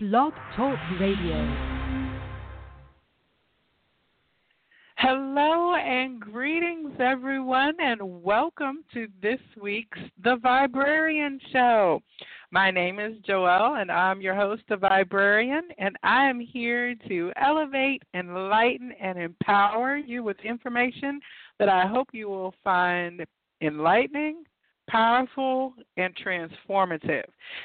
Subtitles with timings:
[0.00, 1.34] Blog Talk Radio.
[4.96, 12.00] Hello and greetings, everyone, and welcome to this week's The Viberarian Show.
[12.52, 17.32] My name is Joelle, and I'm your host, The Viberarian, and I am here to
[17.34, 21.18] elevate, enlighten, and empower you with information
[21.58, 23.26] that I hope you will find
[23.62, 24.44] enlightening,
[24.88, 27.24] powerful, and transformative.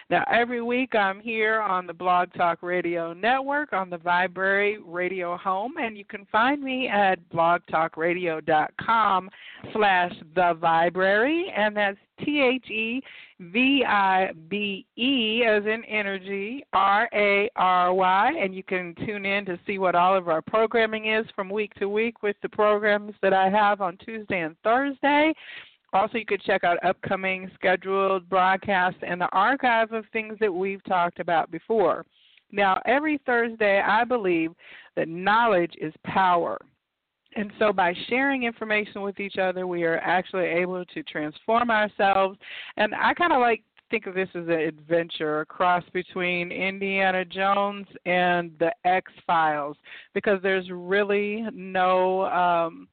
[0.10, 5.36] Now, every week I'm here on the Blog Talk Radio Network on the Viberary Radio
[5.38, 9.30] Home, and you can find me at blogtalkradio.com
[9.72, 13.02] slash the Viberary, and that's T-H-E
[13.52, 20.30] V-I-B-E as in energy, R-A-R-Y, and you can tune in to see what all of
[20.30, 24.42] our programming is from week to week with the programs that I have on Tuesday
[24.42, 25.34] and Thursday.
[25.94, 30.84] Also, you could check out upcoming scheduled broadcasts and the archive of things that we've
[30.86, 32.04] talked about before.
[32.52, 34.52] Now, every Thursday, I believe
[34.96, 36.58] that knowledge is power.
[37.36, 42.38] And so, by sharing information with each other, we are actually able to transform ourselves.
[42.78, 47.24] And I kind of like think of this as an adventure, a cross between Indiana
[47.24, 49.78] Jones and the X Files,
[50.16, 52.88] because there's really no um,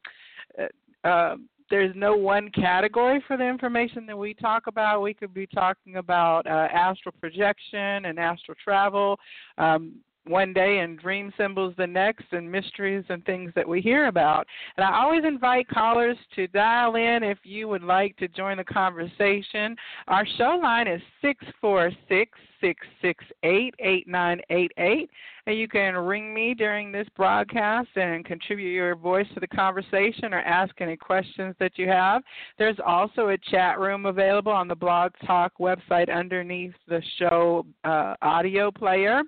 [0.59, 1.37] uh, uh
[1.71, 5.03] there's no one category for the information that we talk about.
[5.03, 9.19] We could be talking about uh, astral projection and astral travel
[9.57, 9.95] um,
[10.27, 14.47] one day and dream symbols the next and mysteries and things that we hear about.
[14.77, 18.65] And I always invite callers to dial in if you would like to join the
[18.65, 19.77] conversation.
[20.09, 25.11] Our show line is 646 668 8988
[25.47, 30.33] and you can ring me during this broadcast and contribute your voice to the conversation
[30.33, 32.23] or ask any questions that you have.
[32.59, 38.15] There's also a chat room available on the Blog Talk website underneath the show uh,
[38.23, 39.23] audio player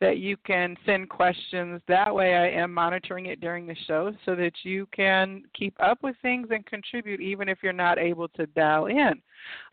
[0.00, 1.80] that you can send questions.
[1.86, 6.02] That way, I am monitoring it during the show so that you can keep up
[6.02, 9.20] with things and contribute even if you're not able to dial in.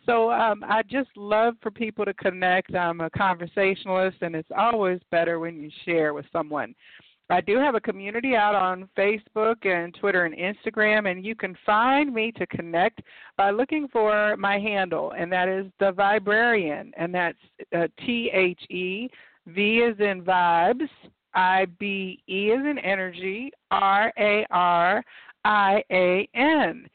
[0.06, 2.76] So um, I just love for people to connect.
[2.76, 6.76] I'm a conversationalist, and it's always better when you share with someone.
[7.30, 11.58] I do have a community out on Facebook and Twitter and Instagram, and you can
[11.66, 13.02] find me to connect
[13.36, 17.40] by looking for my handle, and that is the Viberarian, and that's
[17.76, 19.10] uh, T H E
[19.48, 20.88] V is in vibes,
[21.34, 25.04] I B E is in energy, R A R
[25.44, 26.88] I A N.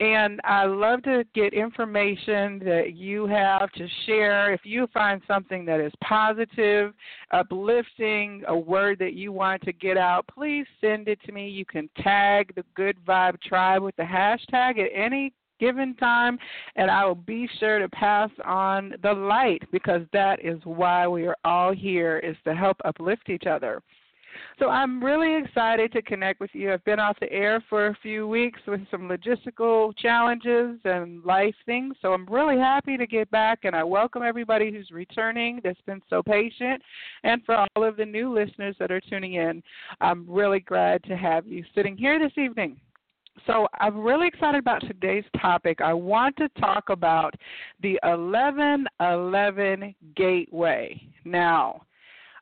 [0.00, 4.52] And I love to get information that you have to share.
[4.52, 6.94] If you find something that is positive,
[7.32, 11.48] uplifting, a word that you want to get out, please send it to me.
[11.48, 16.38] You can tag the Good Vibe Tribe with the hashtag at any given time,
[16.76, 21.26] and I will be sure to pass on the light because that is why we
[21.26, 23.82] are all here is to help uplift each other.
[24.58, 26.72] So I'm really excited to connect with you.
[26.72, 31.54] I've been off the air for a few weeks with some logistical challenges and life
[31.66, 31.94] things.
[32.02, 36.02] So I'm really happy to get back, and I welcome everybody who's returning that's been
[36.10, 36.82] so patient.
[37.22, 39.62] And for all of the new listeners that are tuning in,
[40.00, 42.80] I'm really glad to have you sitting here this evening.
[43.46, 45.80] So I'm really excited about today's topic.
[45.80, 47.34] I want to talk about
[47.80, 51.00] the 1111 Gateway.
[51.24, 51.82] Now,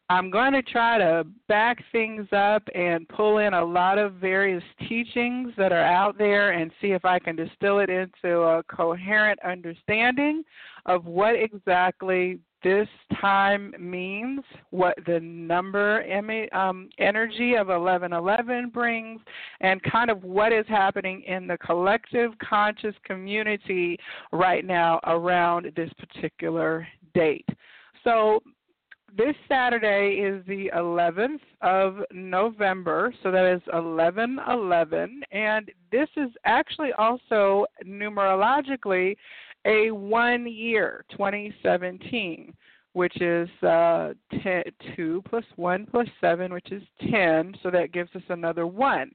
[0.09, 4.63] I'm going to try to back things up and pull in a lot of various
[4.89, 9.41] teachings that are out there and see if I can distill it into a coherent
[9.45, 10.45] understanding
[10.87, 12.89] of what exactly this
[13.21, 14.41] time means,
[14.71, 16.03] what the number
[16.53, 19.21] um, energy of 1111 brings,
[19.61, 23.99] and kind of what is happening in the collective conscious community
[24.33, 27.49] right now around this particular date.
[28.03, 28.41] So,
[29.17, 36.93] this Saturday is the 11th of November, so that is 1111, and this is actually
[36.99, 39.17] also numerologically
[39.65, 42.53] a one year, 2017,
[42.93, 44.13] which is uh,
[44.43, 49.11] 10, 2 plus 1 plus 7, which is 10, so that gives us another 1.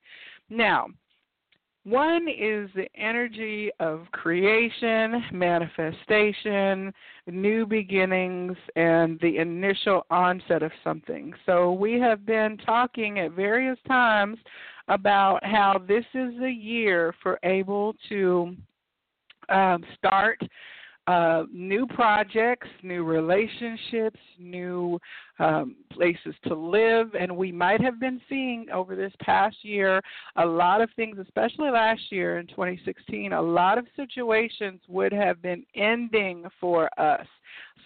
[0.49, 0.87] Now,
[1.83, 6.93] one is the energy of creation, manifestation,
[7.27, 11.33] new beginnings, and the initial onset of something.
[11.45, 14.37] So, we have been talking at various times
[14.87, 18.55] about how this is a year for able to
[19.49, 20.39] um, start
[21.07, 24.99] uh, new projects, new relationships, new
[25.39, 27.15] um, places to live.
[27.19, 30.01] And we might have been seeing over this past year
[30.35, 35.41] a lot of things, especially last year in 2016, a lot of situations would have
[35.41, 37.27] been ending for us.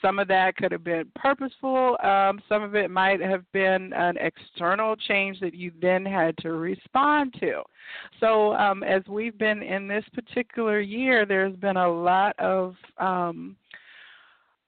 [0.01, 1.97] Some of that could have been purposeful.
[2.03, 6.51] Um, some of it might have been an external change that you then had to
[6.53, 7.63] respond to.
[8.19, 13.55] So, um, as we've been in this particular year, there's been a lot of um,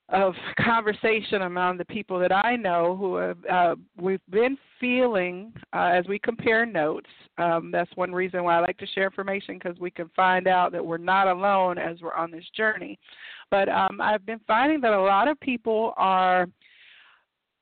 [0.10, 5.92] of conversation among the people that I know who have uh, we've been feeling uh,
[5.94, 7.10] as we compare notes.
[7.38, 10.72] Um, that's one reason why I like to share information because we can find out
[10.72, 12.98] that we're not alone as we're on this journey.
[13.50, 16.48] But um, I've been finding that a lot of people are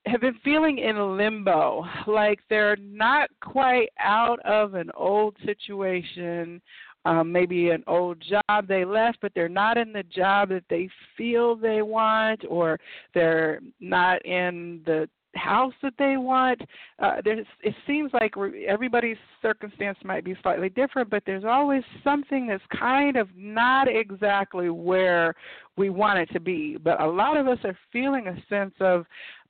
[0.08, 6.62] have been feeling in limbo, like they're not quite out of an old situation
[7.06, 10.90] um, maybe an old job they left, but they're not in the job that they
[11.16, 12.80] feel they want, or
[13.14, 16.62] they're not in the house that they want.
[17.00, 18.34] Uh, there's, it seems like
[18.68, 24.70] everybody's circumstance might be slightly different, but there's always something that's kind of not exactly
[24.70, 25.34] where
[25.78, 26.78] we want it to be.
[26.82, 29.06] But a lot of us are feeling a sense of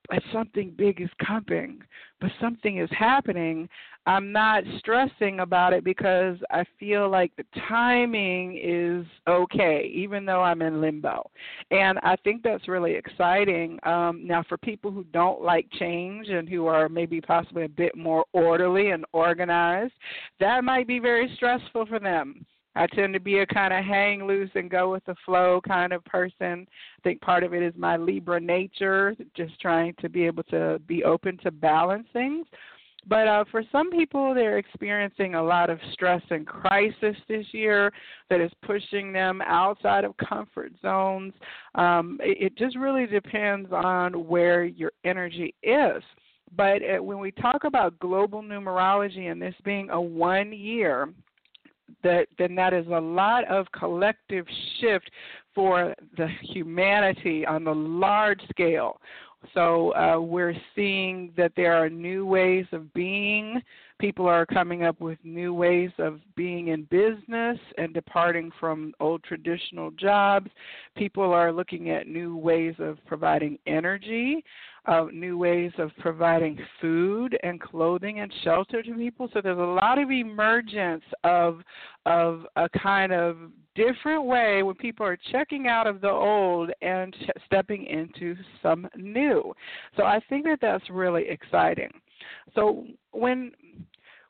[0.10, 1.81] but something big is coming,
[2.19, 3.68] but something is happening.
[4.07, 10.44] I'm not stressing about it because I feel like the timing is okay, even though
[10.44, 11.30] I'm in limbo.
[11.72, 13.80] And I think that's really exciting.
[13.84, 17.98] Um, now, for people who don't like change and who are maybe possibly a bit
[17.98, 19.94] more orderly and organized,
[20.40, 22.46] that might be very stressful for them.
[22.75, 25.94] I tend to be a kind of hang loose and go with the flow kind
[25.94, 26.68] of person.
[26.69, 30.80] I think part of it is my Libra nature, just trying to be able to
[30.88, 32.45] be open to balance things.
[33.07, 37.94] But uh, for some people, they're experiencing a lot of stress and crisis this year
[38.30, 41.33] that is pushing them outside of comfort zones.
[41.75, 46.01] Um, it, it just really depends on where your energy is.
[46.56, 51.10] But uh, when we talk about global numerology and this being a one year,
[52.04, 54.46] that then that is a lot of collective
[54.80, 55.10] shift
[55.54, 59.00] for the humanity on the large scale.
[59.54, 63.62] So uh, we're seeing that there are new ways of being.
[64.00, 69.24] People are coming up with new ways of being in business and departing from old
[69.24, 70.50] traditional jobs.
[70.96, 74.44] People are looking at new ways of providing energy
[74.88, 79.30] uh, new ways of providing food and clothing and shelter to people.
[79.34, 81.62] So there's a lot of emergence of
[82.06, 83.38] of a kind of
[83.74, 88.88] different way when people are checking out of the old and ch- stepping into some
[88.96, 89.54] new.
[89.98, 91.90] So I think that that's really exciting.
[92.54, 93.52] So when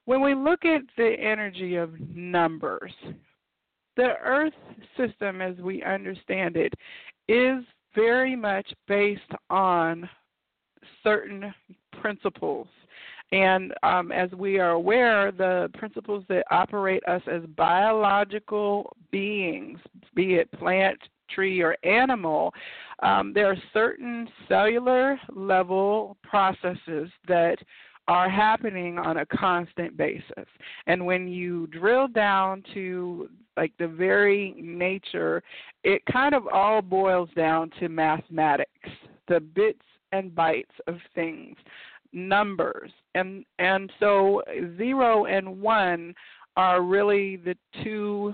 [0.06, 2.94] when we look at the energy of numbers,
[3.98, 4.54] the Earth
[4.98, 6.74] system as we understand it
[7.28, 7.64] is
[7.96, 10.08] very much based on
[11.04, 11.54] certain
[12.02, 12.68] principles.
[13.32, 19.80] And um, as we are aware, the principles that operate us as biological beings,
[20.14, 21.00] be it plant,
[21.30, 22.54] tree, or animal,
[23.02, 27.58] um, there are certain cellular level processes that
[28.08, 30.46] are happening on a constant basis.
[30.88, 35.42] And when you drill down to like the very nature,
[35.84, 38.90] it kind of all boils down to mathematics.
[39.28, 39.82] The bits
[40.12, 41.58] and bytes of things,
[42.14, 42.92] numbers.
[43.16, 44.44] And and so
[44.78, 46.16] 0 and 1
[46.58, 48.34] are really the two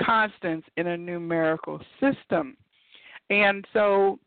[0.00, 2.56] constants in a numerical system.
[3.30, 4.18] And so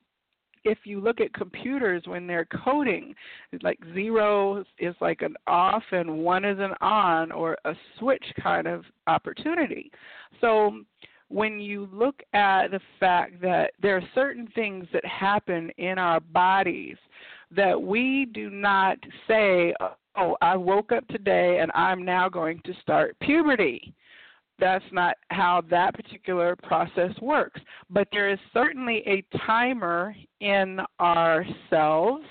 [0.63, 3.13] if you look at computers when they're coding,
[3.61, 8.67] like zero is like an off and one is an on or a switch kind
[8.67, 9.91] of opportunity.
[10.39, 10.81] So
[11.29, 16.19] when you look at the fact that there are certain things that happen in our
[16.19, 16.97] bodies
[17.55, 19.73] that we do not say,
[20.17, 23.93] oh, I woke up today and I'm now going to start puberty.
[24.61, 27.59] That's not how that particular process works.
[27.89, 32.23] But there is certainly a timer in ourselves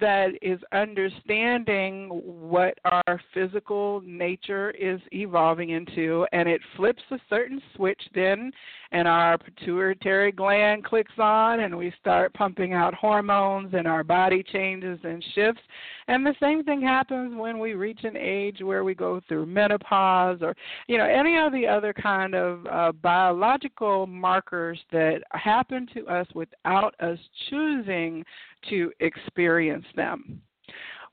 [0.00, 7.60] that is understanding what our physical nature is evolving into, and it flips a certain
[7.74, 8.52] switch then,
[8.92, 14.42] and our pituitary gland clicks on, and we start pumping out hormones, and our body
[14.42, 15.62] changes and shifts.
[16.08, 20.38] And the same thing happens when we reach an age where we go through menopause,
[20.40, 20.54] or
[20.86, 26.26] you know any of the other kind of uh, biological markers that happen to us
[26.34, 27.18] without us
[27.50, 28.24] choosing
[28.68, 30.40] to experience them.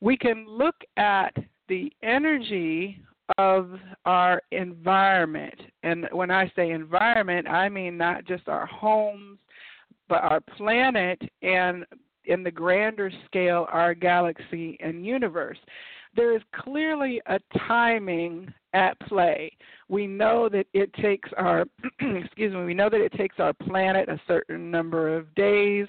[0.02, 1.36] We can look at
[1.68, 3.02] the energy
[3.38, 3.72] of
[4.06, 5.60] our environment.
[5.84, 9.40] And when I say environment, I mean not just our homes,
[10.08, 11.86] but our planet and
[12.26, 15.58] in the grander scale, our galaxy and universe.
[16.16, 19.52] There is clearly a timing at play.
[19.90, 21.66] We know that it takes our
[22.00, 25.88] excuse me, we know that it takes our planet a certain number of days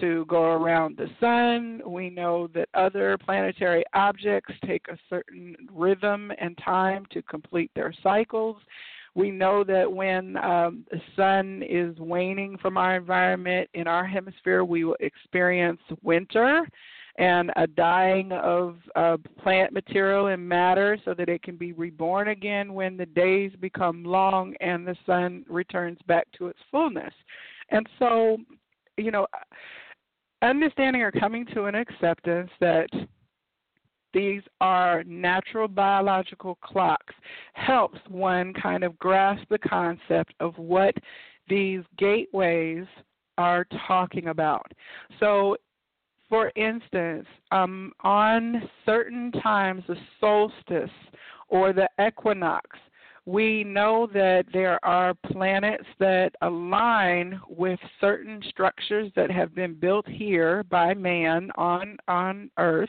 [0.00, 1.80] to go around the sun.
[1.86, 7.92] We know that other planetary objects take a certain rhythm and time to complete their
[8.02, 8.56] cycles.
[9.14, 14.64] We know that when um, the sun is waning from our environment in our hemisphere,
[14.64, 16.66] we will experience winter
[17.18, 22.28] and a dying of uh, plant material and matter so that it can be reborn
[22.28, 27.12] again when the days become long and the sun returns back to its fullness.
[27.70, 28.38] And so,
[28.96, 29.26] you know,
[30.42, 32.88] understanding or coming to an acceptance that
[34.14, 37.14] these are natural biological clocks
[37.52, 40.94] helps one kind of grasp the concept of what
[41.48, 42.84] these gateways
[43.36, 44.70] are talking about.
[45.20, 45.56] So,
[46.28, 50.90] for instance, um, on certain times, the solstice
[51.48, 52.78] or the equinox,
[53.28, 60.08] we know that there are planets that align with certain structures that have been built
[60.08, 62.88] here by man on on earth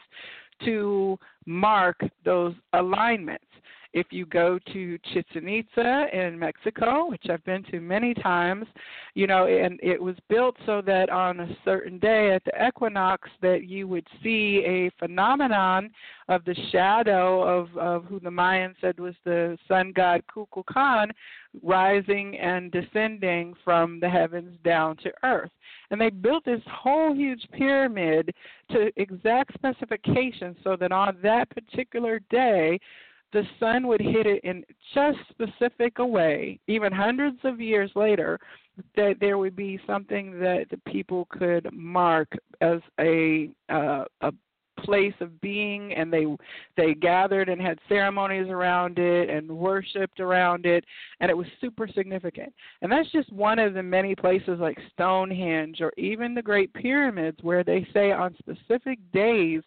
[0.63, 3.43] to mark those alignments
[3.93, 8.67] if you go to Chichen Itza in Mexico, which I've been to many times,
[9.15, 13.29] you know, and it was built so that on a certain day at the equinox
[13.41, 15.89] that you would see a phenomenon
[16.27, 21.09] of the shadow of, of who the Mayans said was the sun god Kukulkan
[21.63, 25.49] rising and descending from the heavens down to earth.
[25.89, 28.33] And they built this whole huge pyramid
[28.71, 32.79] to exact specifications so that on that particular day
[33.33, 38.39] the sun would hit it in just specific a way, even hundreds of years later,
[38.95, 42.31] that there would be something that the people could mark
[42.61, 44.31] as a uh, a
[44.83, 46.25] place of being and they
[46.77, 50.83] they gathered and had ceremonies around it and worshiped around it
[51.19, 52.53] and it was super significant.
[52.81, 57.37] And that's just one of the many places like stonehenge or even the great pyramids
[57.41, 59.61] where they say on specific days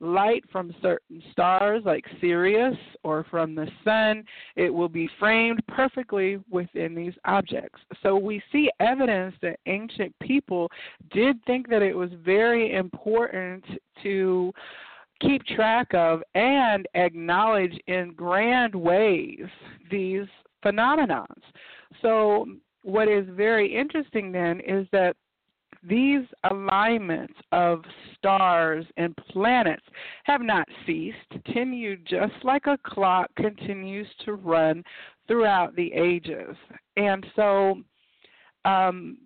[0.00, 4.24] light from certain stars like Sirius or from the sun,
[4.56, 7.80] it will be framed perfectly within these objects.
[8.02, 10.70] So we see evidence that ancient people
[11.12, 13.64] did think that it was very important
[14.02, 14.52] to
[15.20, 19.46] keep track of and acknowledge in grand ways
[19.90, 20.26] these
[20.64, 21.42] phenomenons.
[22.02, 22.46] So
[22.82, 25.16] what is very interesting then is that
[25.88, 27.82] these alignments of
[28.16, 29.84] stars and planets
[30.24, 34.82] have not ceased, continue just like a clock continues to run
[35.28, 36.56] throughout the ages.
[36.96, 37.82] And so
[38.64, 39.18] um,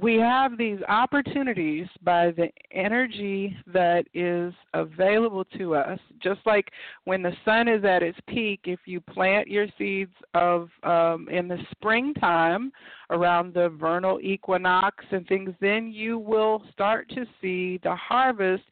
[0.00, 5.98] we have these opportunities by the energy that is available to us.
[6.22, 6.70] Just like
[7.04, 11.48] when the sun is at its peak if you plant your seeds of um, in
[11.48, 12.70] the springtime
[13.08, 18.64] around the vernal equinox and things then you will start to see the harvest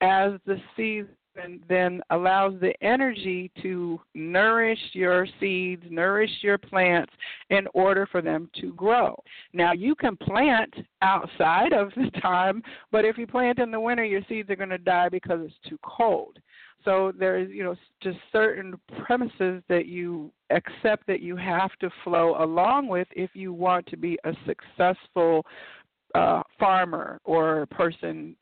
[0.00, 7.12] as the seeds and then allows the energy to nourish your seeds, nourish your plants
[7.50, 9.16] in order for them to grow.
[9.52, 14.04] Now, you can plant outside of the time, but if you plant in the winter,
[14.04, 16.38] your seeds are going to die because it's too cold.
[16.84, 18.74] So there's, you know, just certain
[19.04, 23.96] premises that you accept that you have to flow along with if you want to
[23.96, 25.46] be a successful
[26.14, 28.36] uh, farmer or person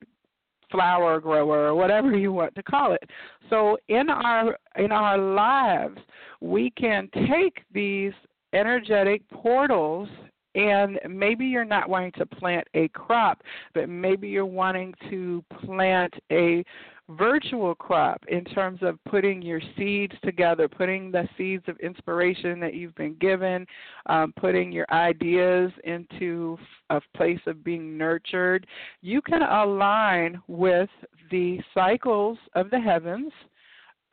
[0.71, 3.03] flower grower or whatever you want to call it.
[3.49, 5.99] So in our in our lives,
[6.41, 8.13] we can take these
[8.53, 10.09] energetic portals
[10.55, 16.13] and maybe you're not wanting to plant a crop, but maybe you're wanting to plant
[16.33, 16.65] a
[17.11, 22.75] virtual crop in terms of putting your seeds together, putting the seeds of inspiration that
[22.75, 23.67] you've been given,
[24.07, 26.59] um, putting your ideas into
[26.91, 28.67] a place of being nurtured.
[29.03, 30.91] You can align with
[31.31, 33.33] the cycles of the heavens.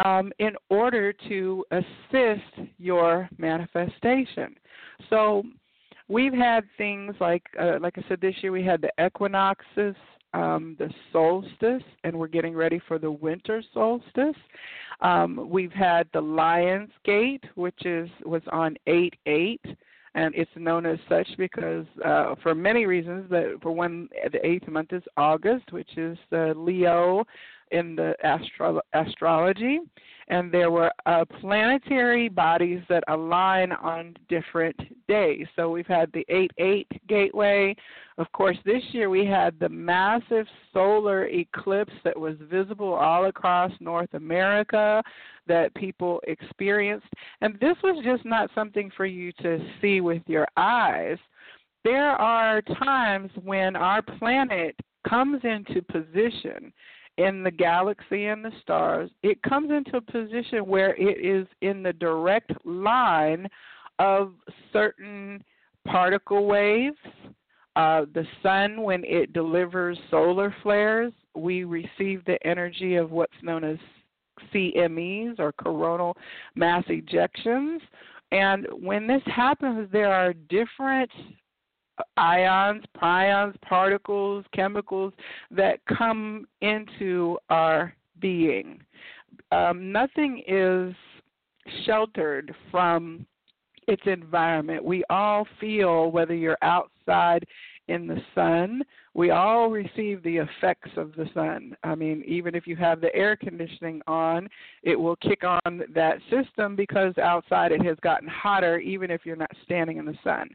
[0.06, 4.56] Um, in order to assist your manifestation.
[5.10, 5.42] So,
[6.08, 9.96] we've had things like, uh, like I said, this year we had the equinoxes,
[10.38, 14.36] um, the solstice, and we're getting ready for the winter solstice.
[15.02, 19.66] Um, we've had the Lion's Gate, which is was on eight eight,
[20.16, 23.30] and it's known as such because uh, for many reasons.
[23.30, 27.26] That for one, the eighth month is August, which is the Leo
[27.72, 29.80] in the astro- astrology,
[30.30, 35.46] and there were uh, planetary bodies that align on different days.
[35.56, 37.76] So we've had the 8 8 gateway.
[38.18, 43.72] Of course, this year we had the massive solar eclipse that was visible all across
[43.80, 45.02] North America
[45.48, 47.08] that people experienced.
[47.42, 51.18] And this was just not something for you to see with your eyes.
[51.86, 54.76] There are times when our planet
[55.08, 56.74] comes into position
[57.18, 61.82] in the galaxy and the stars, it comes into a position where it is in
[61.84, 63.48] the direct line
[64.00, 64.34] of
[64.72, 65.44] certain
[65.86, 66.98] particle waves.
[67.76, 73.64] Uh, the sun, when it delivers solar flares, we receive the energy of what's known
[73.64, 73.78] as
[74.54, 76.16] CMEs or coronal
[76.56, 77.80] mass ejections.
[78.32, 81.10] And when this happens, there are different
[82.16, 85.14] ions, prions, particles, chemicals
[85.52, 88.80] that come into our being.
[89.52, 90.94] Um, nothing is
[91.86, 93.26] sheltered from
[93.88, 94.84] its environment.
[94.84, 97.46] We all feel whether you're outside
[97.88, 98.82] in the sun.
[99.14, 101.76] We all receive the effects of the sun.
[101.84, 104.48] I mean, even if you have the air conditioning on,
[104.84, 109.36] it will kick on that system because outside it has gotten hotter, even if you're
[109.36, 110.50] not standing in the sun.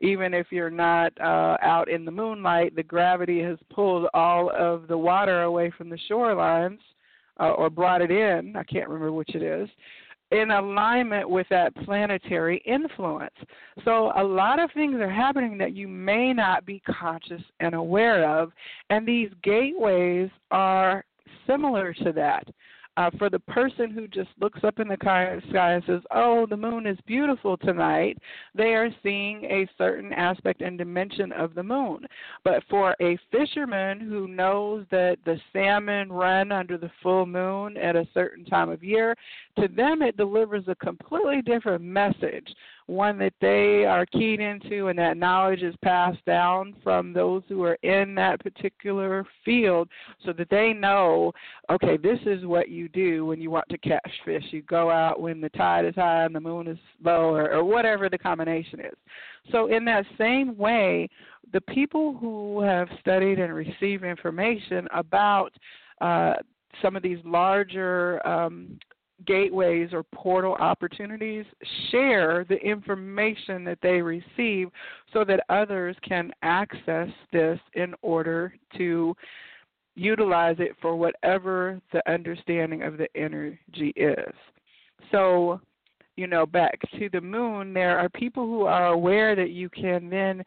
[0.00, 4.88] Even if you're not uh, out in the moonlight, the gravity has pulled all of
[4.88, 6.78] the water away from the shorelines
[7.40, 8.56] uh, or brought it in.
[8.56, 9.68] I can't remember which it is
[10.30, 13.34] in alignment with that planetary influence.
[13.84, 18.28] So, a lot of things are happening that you may not be conscious and aware
[18.28, 18.52] of,
[18.90, 21.04] and these gateways are
[21.46, 22.46] similar to that.
[22.98, 26.56] Uh, for the person who just looks up in the sky and says, Oh, the
[26.56, 28.18] moon is beautiful tonight,
[28.56, 32.04] they are seeing a certain aspect and dimension of the moon.
[32.42, 37.94] But for a fisherman who knows that the salmon run under the full moon at
[37.94, 39.14] a certain time of year,
[39.60, 42.48] to them it delivers a completely different message
[42.86, 47.62] one that they are keyed into and that knowledge is passed down from those who
[47.62, 49.88] are in that particular field
[50.24, 51.30] so that they know
[51.70, 54.44] okay this is what you do when you want to catch fish.
[54.50, 57.64] You go out when the tide is high and the moon is low or, or
[57.64, 58.94] whatever the combination is.
[59.52, 61.08] So in that same way
[61.52, 65.50] the people who have studied and received information about
[66.00, 66.34] uh,
[66.82, 68.78] some of these larger um,
[69.26, 71.44] gateways or portal opportunities
[71.90, 74.70] share the information that they receive
[75.12, 79.14] so that others can access this in order to
[79.94, 84.32] utilize it for whatever the understanding of the energy is.
[85.10, 85.60] So,
[86.16, 90.08] you know, back to the moon, there are people who are aware that you can
[90.08, 90.42] then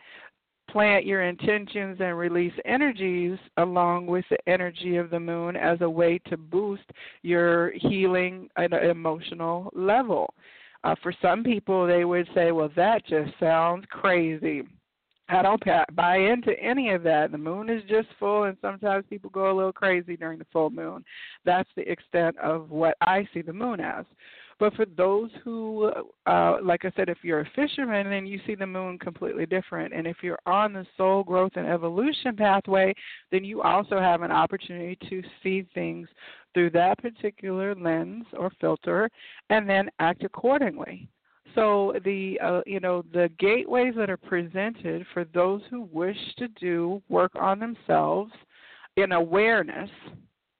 [0.71, 5.89] plant your intentions and release energies along with the energy of the moon as a
[5.89, 6.83] way to boost
[7.21, 10.33] your healing at an emotional level.
[10.83, 14.63] Uh, for some people, they would say, well, that just sounds crazy.
[15.29, 15.63] I don't
[15.95, 17.31] buy into any of that.
[17.31, 20.69] The moon is just full, and sometimes people go a little crazy during the full
[20.69, 21.05] moon.
[21.45, 24.05] That's the extent of what I see the moon as.
[24.61, 25.91] But for those who,
[26.27, 29.91] uh, like I said, if you're a fisherman, then you see the moon completely different.
[29.91, 32.93] And if you're on the soul growth and evolution pathway,
[33.31, 36.07] then you also have an opportunity to see things
[36.53, 39.09] through that particular lens or filter
[39.49, 41.09] and then act accordingly.
[41.55, 46.47] So the uh, you know the gateways that are presented for those who wish to
[46.49, 48.31] do work on themselves
[48.95, 49.89] in awareness.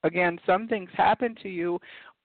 [0.04, 1.80] Again, some things happen to you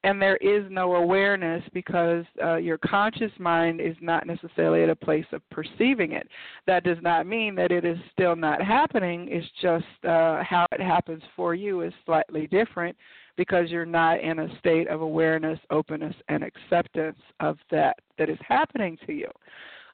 [0.06, 4.94] and there is no awareness because uh, your conscious mind is not necessarily at a
[4.94, 6.28] place of perceiving it.
[6.68, 9.26] That does not mean that it is still not happening.
[9.28, 12.96] It's just uh, how it happens for you is slightly different
[13.36, 18.38] because you're not in a state of awareness, openness, and acceptance of that that is
[18.46, 19.28] happening to you.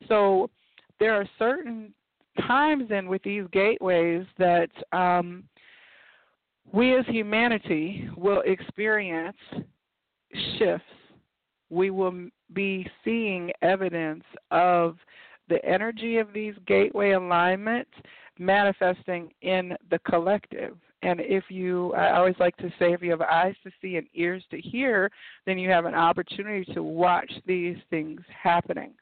[0.08, 0.50] So
[1.00, 1.94] there are certain
[2.46, 5.44] times then with these gateways that um,
[6.70, 9.38] we as humanity will experience
[10.58, 10.86] shifts,
[11.70, 14.96] we will be seeing evidence of
[15.48, 17.90] the energy of these gateway alignments
[18.38, 20.76] manifesting in the collective.
[21.02, 24.06] And if you, I always like to say, if you have eyes to see and
[24.14, 25.10] ears to hear,
[25.46, 28.92] then you have an opportunity to watch these things happening.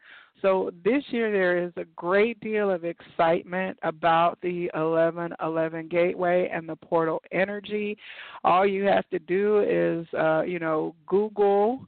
[0.43, 6.69] So this year there is a great deal of excitement about the 1111 Gateway and
[6.69, 7.97] the portal energy.
[8.45, 11.87] All you have to do is, uh, you know, Google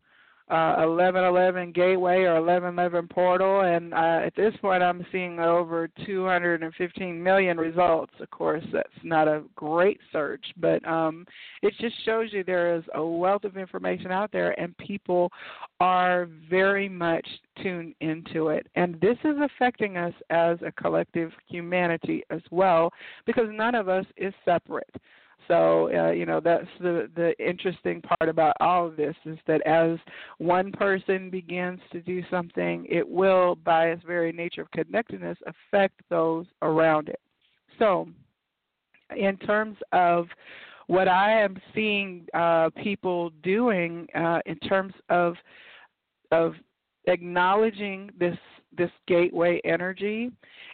[0.53, 7.23] uh, 1111 gateway or 1111 portal, and uh, at this point, I'm seeing over 215
[7.23, 8.13] million results.
[8.21, 11.25] Of course, that's not a great search, but um,
[11.63, 15.33] it just shows you there is a wealth of information out there, and people
[15.81, 17.27] are very much
[17.63, 18.67] tuned into it.
[18.75, 22.93] And this is affecting us as a collective humanity as well,
[23.25, 24.95] because none of us is separate.
[25.49, 29.67] So uh, you know that's the the interesting part about all of this is that
[29.67, 29.99] as
[30.39, 36.01] one person begins to do something, it will, by its very nature of connectedness, affect
[36.09, 37.21] those around it.
[37.79, 38.09] So,
[39.17, 40.27] in terms of
[40.87, 45.35] what I am seeing uh, people doing uh, in terms of
[46.31, 46.55] of
[47.07, 48.37] acknowledging this
[48.77, 50.31] this gateway energy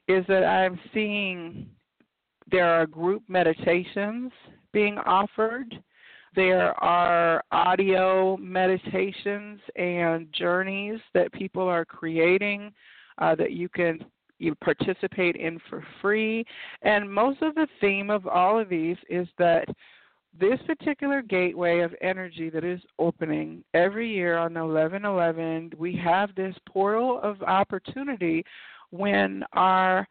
[0.06, 1.68] is that I'm seeing
[2.50, 4.32] there are group meditations
[4.72, 5.82] being offered.
[6.34, 12.72] There are audio meditations and journeys that people are creating
[13.18, 14.04] uh, that you can
[14.38, 16.44] you participate in for free.
[16.82, 19.66] And most of the theme of all of these is that
[20.38, 26.54] this particular gateway of energy that is opening every year on 1111, we have this
[26.68, 28.44] portal of opportunity
[28.90, 30.06] when our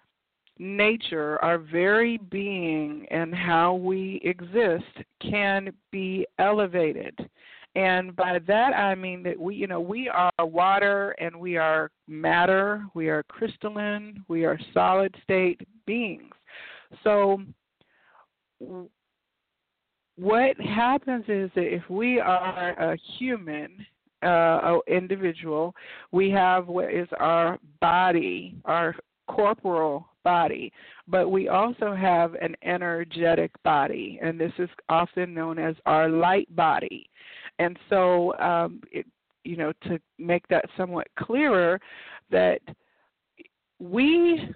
[0.59, 4.85] nature, our very being, and how we exist
[5.21, 7.17] can be elevated.
[7.75, 11.91] And by that I mean that we, you know, we are water and we are
[12.07, 16.33] matter, we are crystalline, we are solid state beings.
[17.03, 17.41] So,
[20.15, 23.85] what happens is that if we are a human,
[24.23, 25.75] uh, individual,
[26.11, 28.95] we have what is our body, our
[29.27, 30.71] corporal body,
[31.07, 36.53] but we also have an energetic body, and this is often known as our light
[36.55, 37.09] body.
[37.59, 39.05] And so, um, it,
[39.43, 41.79] you know, to make that somewhat clearer,
[42.29, 42.59] that
[43.79, 44.49] we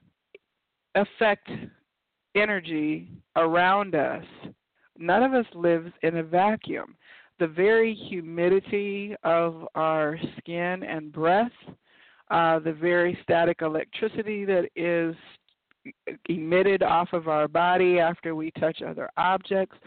[0.96, 1.50] affect
[2.36, 4.26] energy around us.
[4.98, 6.96] None of us lives in a vacuum.
[7.40, 11.52] The very humidity of our skin and breath,
[12.32, 15.16] uh, the very static electricity that is
[16.30, 19.78] emitted off of our body after we touch other objects.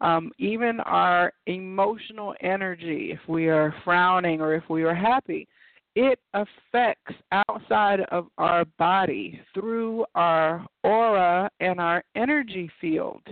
[0.00, 5.46] Um, even our emotional energy, if we are frowning or if we are happy,
[5.94, 13.22] it affects outside of our body through our aura and our energy field.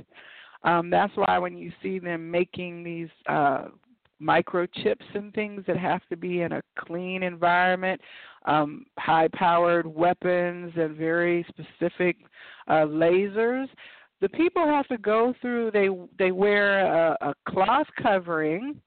[0.63, 3.69] Um, that's why when you see them making these uh,
[4.21, 8.01] microchips and things that have to be in a clean environment,
[8.47, 12.17] um, high powered weapons, and very specific
[12.69, 13.67] uh, lasers.
[14.21, 15.71] The people have to go through.
[15.71, 18.81] They they wear a, a cloth covering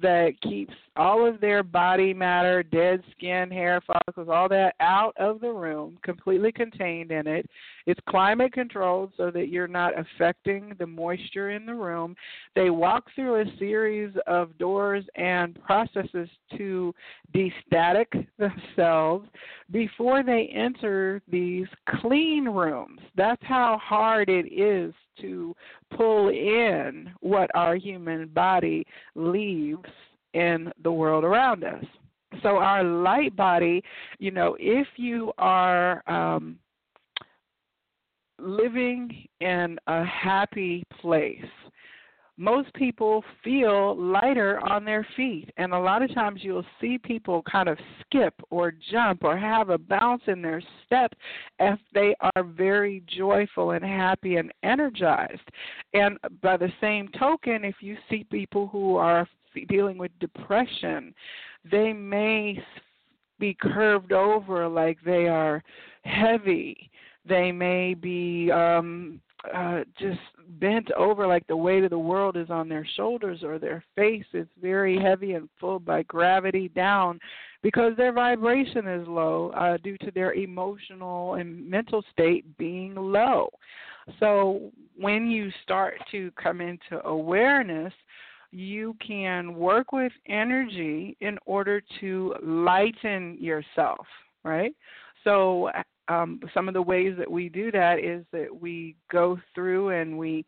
[0.00, 5.40] that keeps all of their body matter, dead skin, hair follicles, all that out of
[5.40, 7.48] the room, completely contained in it.
[7.86, 12.14] It's climate controlled so that you're not affecting the moisture in the room.
[12.54, 16.94] They walk through a series of doors and processes to
[17.34, 19.28] destatic themselves
[19.70, 21.66] before they enter these
[22.00, 23.00] clean rooms.
[23.16, 25.54] That's how hard it is to
[25.96, 29.88] pull in what our human body leaves
[30.34, 31.84] in the world around us.
[32.42, 33.82] So, our light body,
[34.18, 36.58] you know, if you are um,
[38.42, 41.40] living in a happy place,
[42.38, 45.50] most people feel lighter on their feet.
[45.58, 49.68] And a lot of times you'll see people kind of skip or jump or have
[49.68, 51.12] a bounce in their step
[51.60, 55.48] if they are very joyful and happy and energized.
[55.94, 59.28] And by the same token, if you see people who are
[59.68, 61.14] dealing with depression,
[61.70, 62.58] they may
[63.38, 65.62] be curved over like they are
[66.04, 66.90] heavy.
[67.26, 69.20] They may be um
[69.52, 70.20] uh, just
[70.60, 74.24] bent over like the weight of the world is on their shoulders or their face
[74.32, 77.18] is very heavy and pulled by gravity down
[77.62, 83.48] because their vibration is low uh, due to their emotional and mental state being low.
[84.20, 87.92] So when you start to come into awareness,
[88.50, 94.06] you can work with energy in order to lighten yourself,
[94.44, 94.74] right?
[95.24, 95.70] So
[96.08, 100.18] um, some of the ways that we do that is that we go through and
[100.18, 100.44] we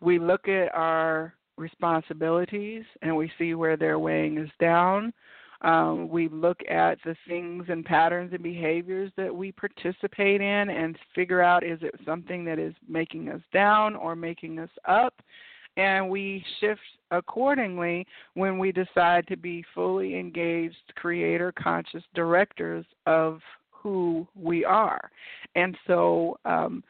[0.00, 5.12] we look at our responsibilities and we see where they're weighing us down.
[5.62, 10.98] Um, we look at the things and patterns and behaviors that we participate in and
[11.14, 15.14] figure out is it something that is making us down or making us up.
[15.76, 16.80] and we shift
[17.10, 23.40] accordingly when we decide to be fully engaged creator conscious directors of
[23.84, 25.10] who we are.
[25.54, 26.82] And so um,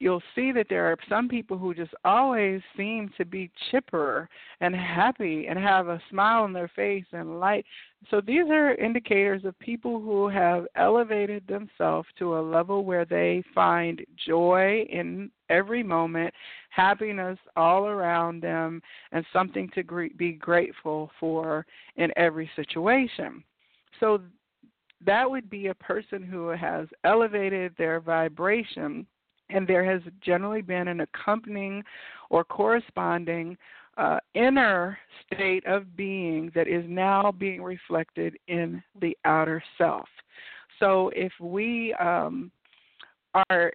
[0.00, 4.28] you'll see that there are some people who just always seem to be chipper
[4.60, 7.64] and happy and have a smile on their face and light.
[8.10, 13.44] So these are indicators of people who have elevated themselves to a level where they
[13.54, 16.32] find joy in every moment,
[16.70, 18.80] happiness all around them,
[19.12, 23.44] and something to be grateful for in every situation.
[24.00, 24.20] So
[25.06, 29.06] that would be a person who has elevated their vibration
[29.50, 31.82] and there has generally been an accompanying
[32.30, 33.56] or corresponding
[33.96, 40.08] uh, inner state of being that is now being reflected in the outer self.
[40.80, 42.50] So if we um,
[43.50, 43.72] are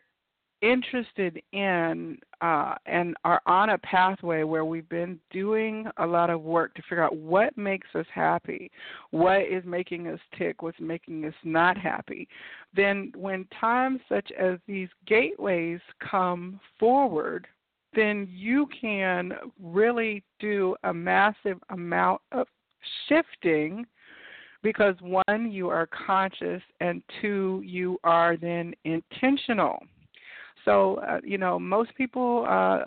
[0.62, 6.42] interested in uh, and are on a pathway where we've been doing a lot of
[6.42, 8.72] work to figure out what makes us happy,
[9.12, 12.28] what is making us tick, what's making us not happy,
[12.76, 17.48] then when times such as these gateways come forward,
[17.96, 22.48] then you can really do a massive amount of
[23.08, 23.86] shifting
[24.62, 29.82] because one, you are conscious, and two, you are then intentional.
[30.70, 32.84] So, uh, you know, most people uh,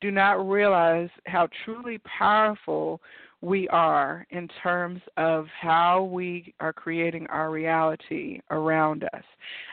[0.00, 3.00] do not realize how truly powerful
[3.40, 9.24] we are in terms of how we are creating our reality around us.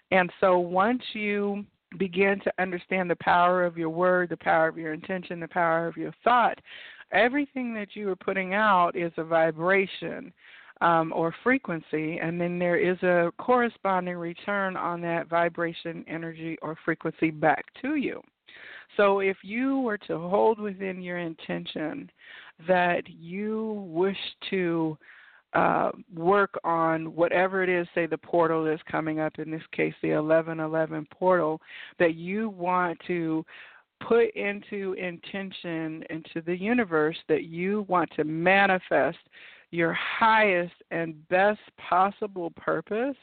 [0.10, 1.64] And so, once you
[2.00, 5.86] begin to understand the power of your word, the power of your intention, the power
[5.86, 6.58] of your thought,
[7.12, 10.34] everything that you are putting out is a vibration
[10.82, 16.78] um, or frequency, and then there is a corresponding return on that vibration, energy, or
[16.86, 18.22] frequency back to you.
[18.96, 22.10] So if you were to hold within your intention
[22.68, 24.18] that you wish
[24.50, 24.98] to
[25.54, 29.94] uh, work on whatever it is, say the portal is coming up, in this case
[30.02, 31.62] the 1111 portal,
[32.00, 33.46] that you want to
[34.08, 39.18] put into intention into the universe that you want to manifest
[39.72, 43.18] your highest and best possible purpose,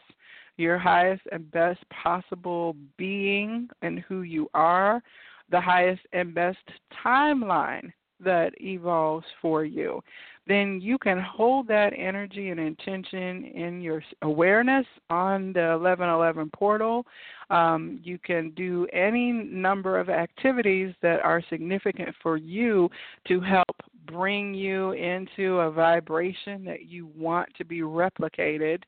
[0.57, 5.02] your highest and best possible being and who you are,
[5.50, 6.59] the highest and best
[7.04, 10.00] timeline that evolves for you,
[10.46, 17.07] then you can hold that energy and intention in your awareness on the 1111 portal.
[17.50, 22.90] Um, you can do any number of activities that are significant for you
[23.28, 23.76] to help
[24.14, 28.83] bring you into a vibration that you want to be replicated.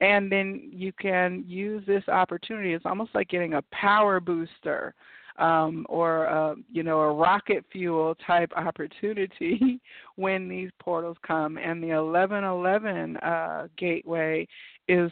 [0.00, 2.72] And then you can use this opportunity.
[2.72, 4.94] It's almost like getting a power booster
[5.38, 9.80] um, or a, you know a rocket fuel type opportunity
[10.16, 11.58] when these portals come.
[11.58, 14.46] And the 1111 uh, gateway
[14.88, 15.10] is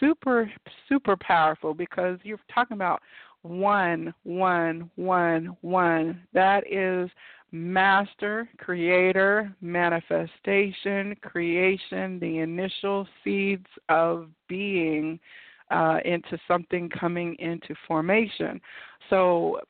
[0.00, 0.50] super
[0.88, 3.02] super powerful because you're talking about
[3.42, 6.22] one one one one.
[6.32, 7.10] That is
[7.52, 15.20] master, creator, manifestation, creation, the initial seeds of being
[15.70, 18.60] uh, into something coming into formation.
[19.10, 19.60] So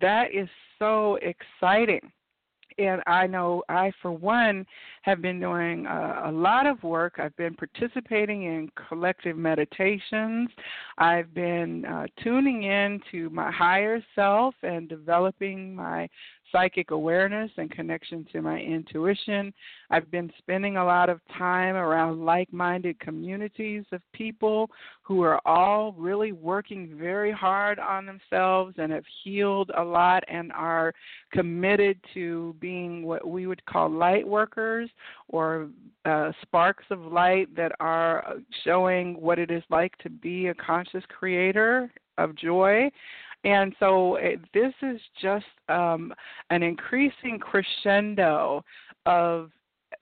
[0.00, 2.12] that is so exciting.
[2.78, 4.64] And I know I, for one,
[5.02, 7.14] have been doing a, a lot of work.
[7.18, 10.48] I've been participating in collective meditations.
[10.96, 16.08] I've been uh, tuning in to my higher self and developing my
[16.52, 19.52] psychic awareness and connection to my intuition.
[19.90, 24.70] I've been spending a lot of time around like minded communities of people
[25.02, 30.52] who are all really working very hard on themselves and have healed a lot and
[30.52, 30.92] are
[31.32, 34.90] committed to being what we would call light workers
[35.28, 35.68] or
[36.04, 38.34] uh, sparks of light that are
[38.64, 42.90] showing what it is like to be a conscious creator of joy.
[43.44, 46.12] And so it, this is just um,
[46.50, 48.64] an increasing crescendo
[49.06, 49.50] of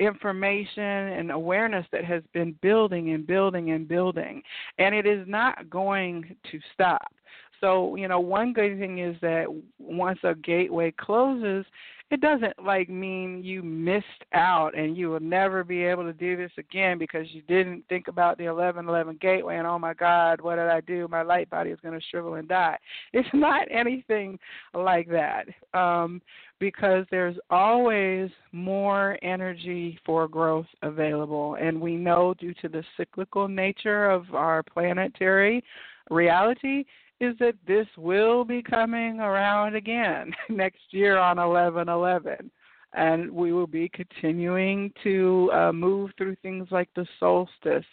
[0.00, 4.42] information and awareness that has been building and building and building.
[4.78, 7.12] And it is not going to stop.
[7.60, 9.46] So, you know, one good thing is that
[9.78, 11.64] once a gateway closes,
[12.10, 16.36] it doesn't like mean you missed out and you will never be able to do
[16.36, 20.56] this again because you didn't think about the 1111 gateway and oh my god what
[20.56, 21.08] did i do?
[21.08, 22.78] My light body is going to shrivel and die.
[23.12, 24.38] It's not anything
[24.72, 26.22] like that um,
[26.60, 31.56] because there's always more energy for growth available.
[31.60, 35.64] And we know due to the cyclical nature of our planetary
[36.10, 36.84] reality
[37.20, 42.50] is that this will be coming around again next year on 11 11.
[42.92, 47.84] and we will be continuing to uh, move through things like the solstice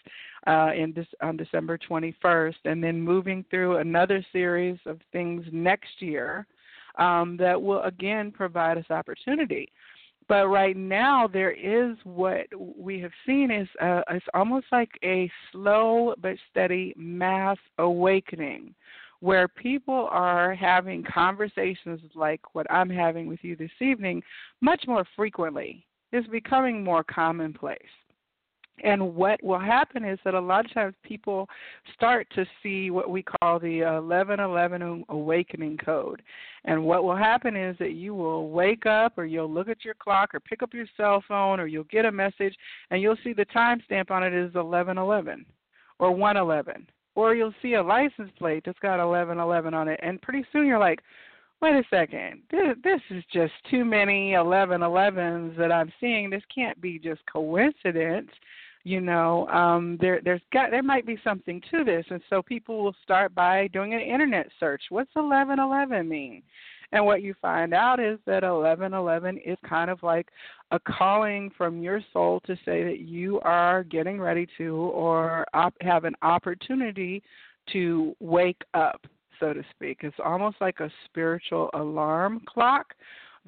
[0.48, 6.02] uh, in this, on December 21st, and then moving through another series of things next
[6.02, 6.46] year
[7.00, 9.70] um, that will again provide us opportunity.
[10.30, 15.30] But right now, there is what we have seen is uh, it's almost like a
[15.52, 18.74] slow but steady mass awakening
[19.24, 24.22] where people are having conversations like what I'm having with you this evening
[24.60, 25.86] much more frequently.
[26.12, 27.80] It's becoming more commonplace.
[28.84, 31.48] And what will happen is that a lot of times people
[31.94, 36.22] start to see what we call the 1111 awakening code.
[36.66, 39.94] And what will happen is that you will wake up or you'll look at your
[39.94, 42.58] clock or pick up your cell phone or you'll get a message
[42.92, 45.46] and you'll see the timestamp on it is 1111
[46.00, 50.46] or 111 or you'll see a license plate that's got 1111 on it, and pretty
[50.52, 51.02] soon you're like,
[51.62, 56.30] wait a second, this, this is just too many 1111s that I'm seeing.
[56.30, 58.30] This can't be just coincidence.
[58.86, 62.84] You know, um, there there's got there might be something to this, and so people
[62.84, 64.82] will start by doing an internet search.
[64.90, 66.44] What's 1111 mean?
[66.94, 70.30] And what you find out is that 1111 is kind of like
[70.70, 75.74] a calling from your soul to say that you are getting ready to or op-
[75.82, 77.24] have an opportunity
[77.72, 79.08] to wake up,
[79.40, 80.02] so to speak.
[80.04, 82.94] It's almost like a spiritual alarm clock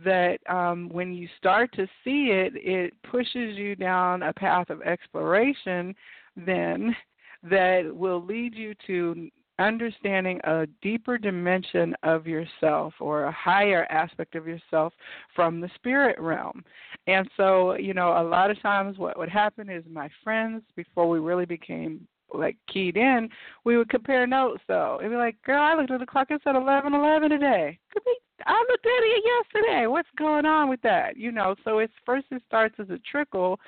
[0.03, 4.81] that um, when you start to see it, it pushes you down a path of
[4.81, 5.95] exploration
[6.35, 6.95] then
[7.43, 14.35] that will lead you to understanding a deeper dimension of yourself or a higher aspect
[14.35, 14.93] of yourself
[15.35, 16.63] from the spirit realm.
[17.07, 21.07] And so, you know, a lot of times what would happen is my friends, before
[21.07, 23.29] we really became like keyed in,
[23.63, 24.97] we would compare notes though.
[24.99, 27.79] It'd be like, Girl, I looked at the clock, it said eleven eleven today.
[27.93, 29.87] Could be I looked at it yesterday.
[29.87, 31.17] What's going on with that?
[31.17, 33.59] You know, so it's first it starts as a trickle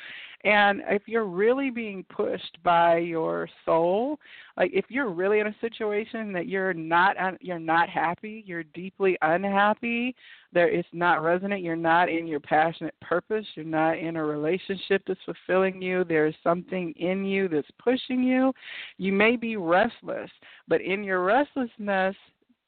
[0.43, 4.19] and if you're really being pushed by your soul,
[4.55, 9.17] like if you're really in a situation that you're not you're not happy, you're deeply
[9.23, 10.15] unhappy,
[10.53, 15.01] there it's not resonant, you're not in your passionate purpose, you're not in a relationship
[15.07, 18.53] that's fulfilling you, there's something in you that's pushing you,
[18.97, 20.29] you may be restless,
[20.67, 22.15] but in your restlessness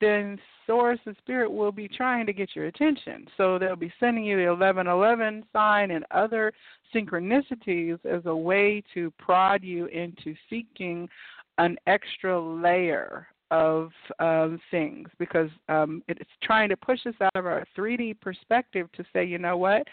[0.02, 3.28] then source and spirit will be trying to get your attention.
[3.38, 6.54] So they'll be sending you the 1111 sign and other
[6.94, 11.10] synchronicities as a way to prod you into seeking
[11.58, 17.46] an extra layer of um, things because um, it's trying to push us out of
[17.46, 19.88] our 3D perspective to say, you know what?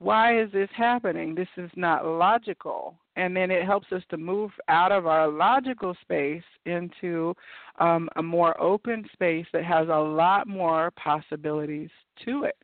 [0.00, 1.34] Why is this happening?
[1.34, 5.94] This is not logical and then it helps us to move out of our logical
[6.00, 7.34] space into
[7.78, 11.90] um, a more open space that has a lot more possibilities
[12.24, 12.56] to it.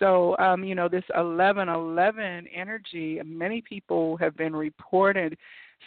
[0.00, 5.36] So, um, you know, this 1111 energy, many people have been reported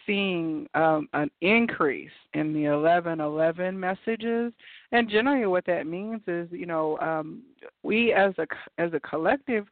[0.05, 4.53] seeing um, an increase in the 1111 messages.
[4.93, 7.41] And generally, what that means is, you know, um,
[7.83, 8.47] we as a
[8.77, 9.65] as a collective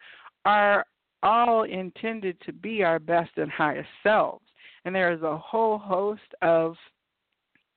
[0.46, 0.86] are
[1.24, 4.46] all intended to be our best and highest selves.
[4.86, 6.76] And there is a whole host of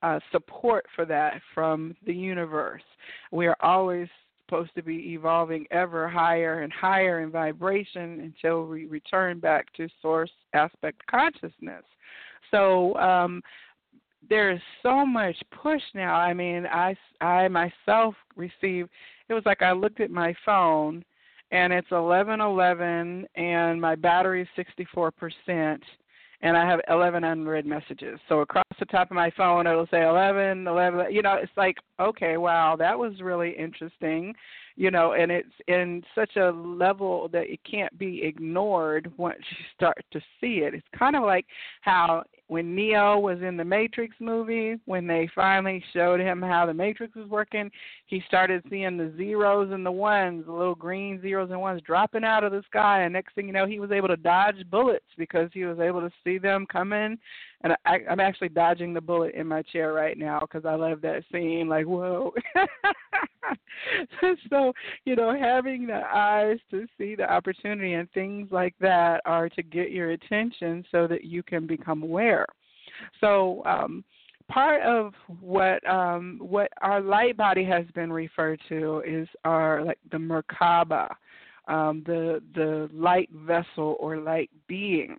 [0.02, 2.82] uh, support for that from the universe.
[3.32, 4.08] We are always
[4.44, 9.88] supposed to be evolving ever higher and higher in vibration until we return back to
[10.00, 11.84] source aspect consciousness.
[12.50, 13.42] So um,
[14.28, 16.14] there is so much push now.
[16.14, 18.90] I mean, I I myself received.
[19.28, 21.04] It was like I looked at my phone
[21.50, 25.80] and it's 11:11 and my battery is 64%
[26.40, 28.20] and I have 11 unread messages.
[28.28, 31.76] So across the top of my phone it'll say 11 11 you know it's like
[32.00, 34.34] okay wow that was really interesting
[34.78, 39.64] you know and it's in such a level that it can't be ignored once you
[39.74, 40.72] start to see it.
[40.72, 41.46] It's kind of like
[41.80, 46.72] how when Neo was in the Matrix movie, when they finally showed him how the
[46.72, 47.70] Matrix was working,
[48.06, 52.24] he started seeing the zeros and the ones, the little green zeros and ones dropping
[52.24, 53.02] out of the sky.
[53.02, 56.00] And next thing you know, he was able to dodge bullets because he was able
[56.00, 57.18] to see them coming.
[57.62, 61.00] And I, I'm actually dodging the bullet in my chair right now because I love
[61.00, 61.68] that scene.
[61.68, 62.32] Like, whoa.
[64.50, 64.72] so,
[65.04, 69.62] you know, having the eyes to see the opportunity and things like that are to
[69.62, 72.46] get your attention so that you can become aware.
[73.20, 74.04] So, um,
[74.48, 79.98] part of what um, what our light body has been referred to is our like
[80.10, 81.08] the Merkaba,
[81.68, 85.16] um, the the light vessel or light being.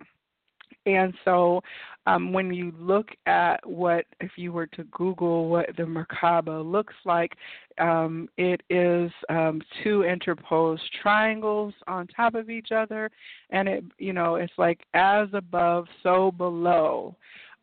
[0.86, 1.60] And so,
[2.06, 6.94] um, when you look at what, if you were to Google what the Merkaba looks
[7.04, 7.32] like,
[7.78, 13.10] um, it is um, two interposed triangles on top of each other,
[13.50, 17.14] and it, you know, it's like as above, so below.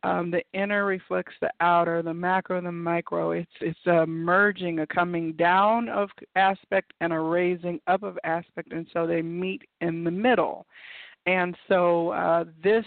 [0.04, 3.32] Um, the inner reflects the outer, the macro, the micro.
[3.32, 8.72] It's it's a merging, a coming down of aspect, and a raising up of aspect,
[8.72, 10.66] and so they meet in the middle.
[11.28, 12.86] And so uh, this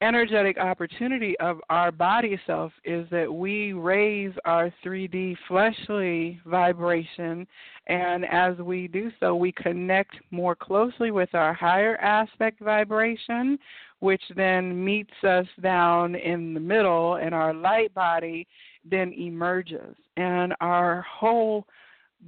[0.00, 7.44] energetic opportunity of our body self is that we raise our 3D fleshly vibration,
[7.88, 13.58] and as we do so, we connect more closely with our higher aspect vibration,
[13.98, 18.46] which then meets us down in the middle, and our light body
[18.88, 19.96] then emerges.
[20.16, 21.66] And our whole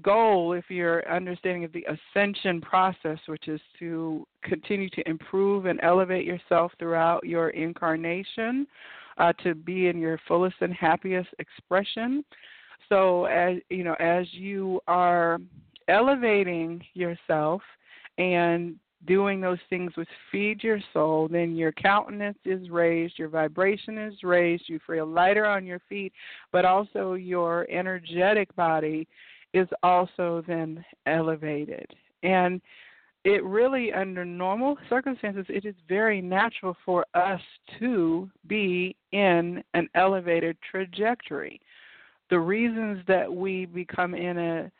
[0.03, 5.81] goal, if you're understanding of the ascension process, which is to continue to improve and
[5.83, 8.67] elevate yourself throughout your incarnation,
[9.19, 12.25] uh, to be in your fullest and happiest expression.
[12.89, 15.39] So, as you know, as you are
[15.89, 17.63] elevating yourself
[18.19, 18.77] and
[19.07, 24.15] doing those things which feed your soul, then your countenance is raised, your vibration is
[24.23, 26.13] raised, you feel lighter on your feet,
[26.53, 29.07] but also your energetic body
[29.55, 31.87] is also then elevated.
[32.23, 32.61] And
[33.25, 37.41] it really, under normal circumstances, it is very natural for us
[37.79, 41.59] to be in an elevated trajectory.
[42.29, 44.71] The reasons that we become in a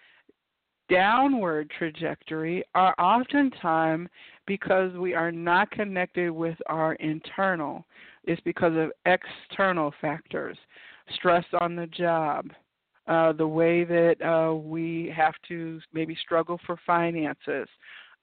[0.91, 4.11] downward trajectory are oftentimes
[4.47, 7.87] because we are not connected with our internal.
[8.25, 10.59] It's because of external factors,
[11.15, 12.51] stress on the job,
[13.07, 17.69] uh, the way that uh, we have to maybe struggle for finances,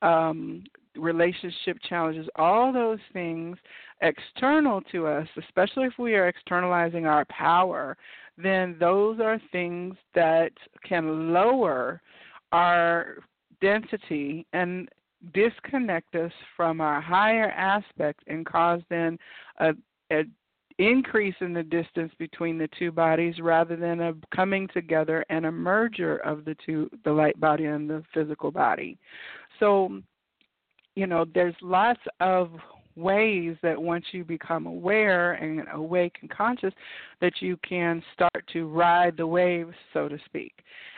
[0.02, 0.64] um,
[0.96, 3.58] relationship challenges, all those things
[4.02, 7.96] external to us, especially if we are externalizing our power,
[8.38, 10.52] then those are things that
[10.84, 12.02] can lower
[12.52, 13.18] our
[13.62, 14.90] density and
[15.34, 19.18] disconnect us from our higher aspect and cause then
[19.60, 19.72] a,
[20.12, 20.24] a
[20.88, 25.52] increase in the distance between the two bodies rather than a coming together and a
[25.52, 28.98] merger of the two the light body and the physical body.
[29.60, 30.02] So
[30.96, 32.52] you know there's lots of
[32.96, 36.74] ways that once you become aware and awake and conscious
[37.22, 40.54] that you can start to ride the waves so to speak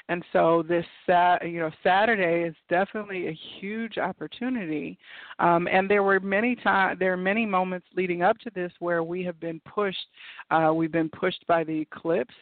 [0.10, 4.98] and so this you know Saturday is definitely a huge opportunity.
[5.40, 9.04] Um, and there were many time there are many moments leading up to this where
[9.04, 10.06] we have been pushed.
[10.52, 12.36] Uh, we've been pushed by the eclipse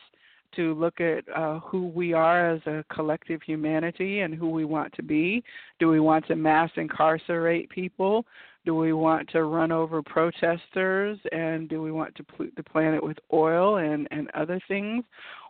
[0.55, 4.93] to look at uh, who we are as a collective humanity and who we want
[4.93, 5.43] to be.
[5.79, 8.25] Do we want to mass incarcerate people?
[8.63, 13.03] Do we want to run over protesters and do we want to pollute the planet
[13.03, 15.03] with oil and, and other things?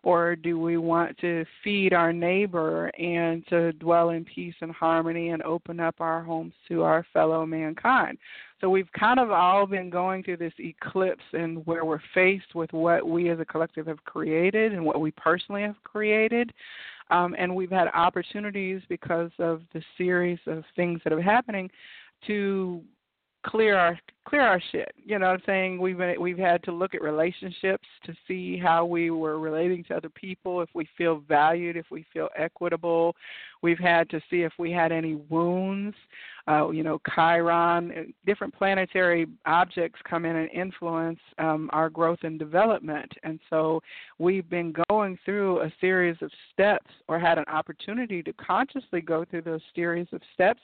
[0.04, 5.30] Or do we want to feed our neighbor and to dwell in peace and harmony
[5.30, 8.18] and open up our homes to our fellow mankind?
[8.62, 12.72] So we've kind of all been going through this eclipse and where we're faced with
[12.72, 16.54] what we as a collective have created and what we personally have created.
[17.10, 21.70] Um, and we've had opportunities because of the series of things that are happening
[22.28, 22.82] to
[23.44, 24.94] clear our clear our shit.
[25.04, 25.82] You know what I'm saying?
[25.82, 29.96] We've been, we've had to look at relationships to see how we were relating to
[29.96, 33.16] other people, if we feel valued, if we feel equitable.
[33.64, 35.96] We've had to see if we had any wounds.
[36.48, 42.20] Uh, you know, Chiron, uh, different planetary objects come in and influence um, our growth
[42.24, 43.12] and development.
[43.24, 43.82] And so
[44.18, 49.24] we've been going through a series of steps or had an opportunity to consciously go
[49.26, 50.62] through those series of steps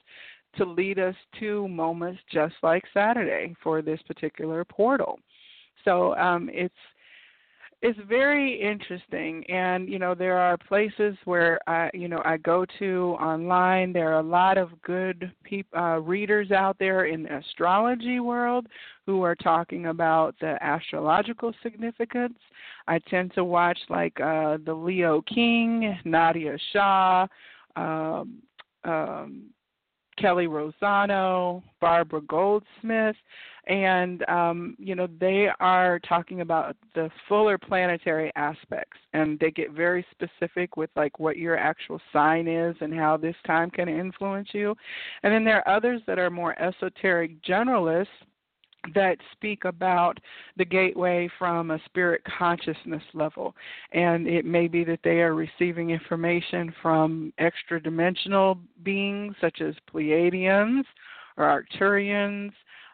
[0.57, 5.19] to lead us to moments just like Saturday for this particular portal.
[5.85, 6.73] So um, it's
[7.83, 12.65] it's very interesting, and you know there are places where I you know I go
[12.79, 13.93] to online.
[13.93, 18.65] There are a lot of good peop, uh, readers out there in the astrology world
[19.05, 22.39] who are talking about the astrological significance.
[22.87, 27.27] I tend to watch like uh, the Leo King, Nadiya Shah.
[27.75, 28.41] Um,
[28.85, 29.43] um,
[30.18, 33.15] Kelly Rosano, Barbara Goldsmith,
[33.68, 39.72] and um, you know they are talking about the fuller planetary aspects, and they get
[39.72, 44.49] very specific with like what your actual sign is and how this time can influence
[44.53, 44.76] you.
[45.24, 48.07] And then there are others that are more esoteric generalists
[48.93, 50.17] that speak about
[50.55, 53.55] the gateway from a spirit consciousness level.
[53.91, 59.75] And it may be that they are receiving information from extra dimensional beings such as
[59.93, 60.84] Pleiadians
[61.38, 61.45] or
[61.80, 62.51] Arcturians.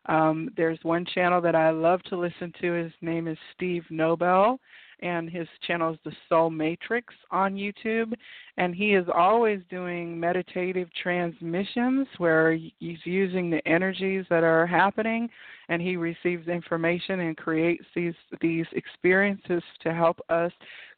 [0.07, 2.73] Um, there's one channel that I love to listen to.
[2.73, 4.59] His name is Steve Nobel,
[5.01, 8.13] and his channel is The Soul Matrix on YouTube.
[8.57, 15.27] And he is always doing meditative transmissions where he's using the energies that are happening,
[15.69, 20.51] and he receives information and creates these these experiences to help us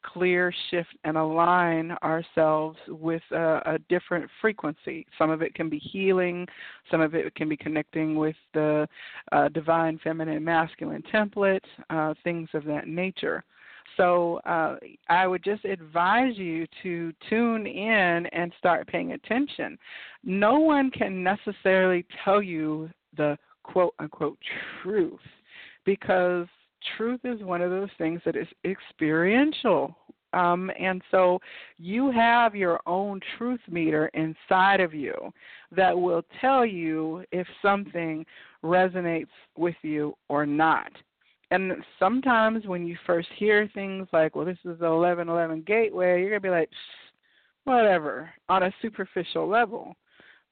[0.03, 5.05] clear, shift, and align ourselves with a, a different frequency.
[5.17, 6.47] Some of it can be healing,
[6.91, 8.87] some of it can be connecting with the
[9.31, 13.43] uh, divine feminine masculine template, uh, things of that nature.
[13.97, 14.77] So uh,
[15.09, 19.77] I would just advise you to tune in and start paying attention.
[20.23, 24.37] No one can necessarily tell you the quote unquote
[24.83, 25.19] truth
[25.85, 26.47] because
[26.97, 29.95] truth is one of those things that is experiential.
[30.33, 31.39] Um, and so
[31.77, 35.13] you have your own truth meter inside of you
[35.71, 38.25] that will tell you if something
[38.63, 40.91] resonates with you or not
[41.55, 46.29] and sometimes when you first hear things like, well, this is the 1111 gateway, you're
[46.29, 46.69] going to be like,
[47.63, 49.95] whatever, on a superficial level.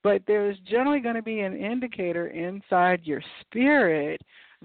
[0.02, 4.22] But there's generally going to be an indicator inside your spirit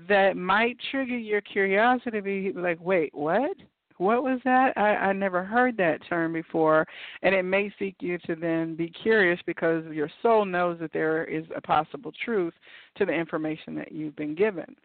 [0.08, 3.56] that might trigger your curiosity to be like, wait, what?
[3.96, 4.74] What was that?
[4.76, 6.86] I, I never heard that term before.
[7.22, 11.24] And it may seek you to then be curious because your soul knows that there
[11.24, 12.54] is a possible truth
[12.96, 14.76] to the information that you've been given.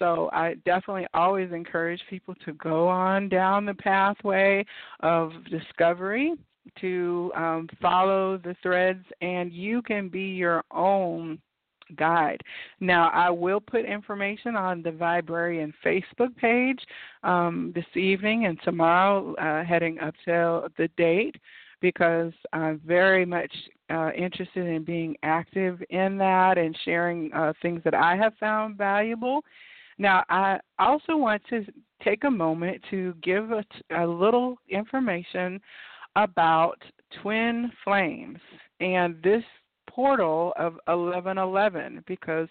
[0.00, 4.64] So I definitely always encourage people to go on down the pathway
[5.00, 6.34] of discovery,
[6.80, 11.38] to um, follow the threads, and you can be your own
[11.96, 12.40] guide.
[12.80, 16.80] Now, I will put information on the Viberarian Facebook page
[17.22, 21.36] um, this evening and tomorrow, uh, heading up to the date,
[21.80, 23.52] because I'm very much
[23.90, 28.78] uh, interested in being active in that and sharing uh, things that I have found
[28.78, 29.42] valuable
[30.00, 31.62] now, I also want to
[32.02, 35.60] take a moment to give a, little information
[36.16, 36.78] about
[37.22, 38.38] twin flames
[38.80, 39.44] and this
[39.90, 42.48] portal of 1111 because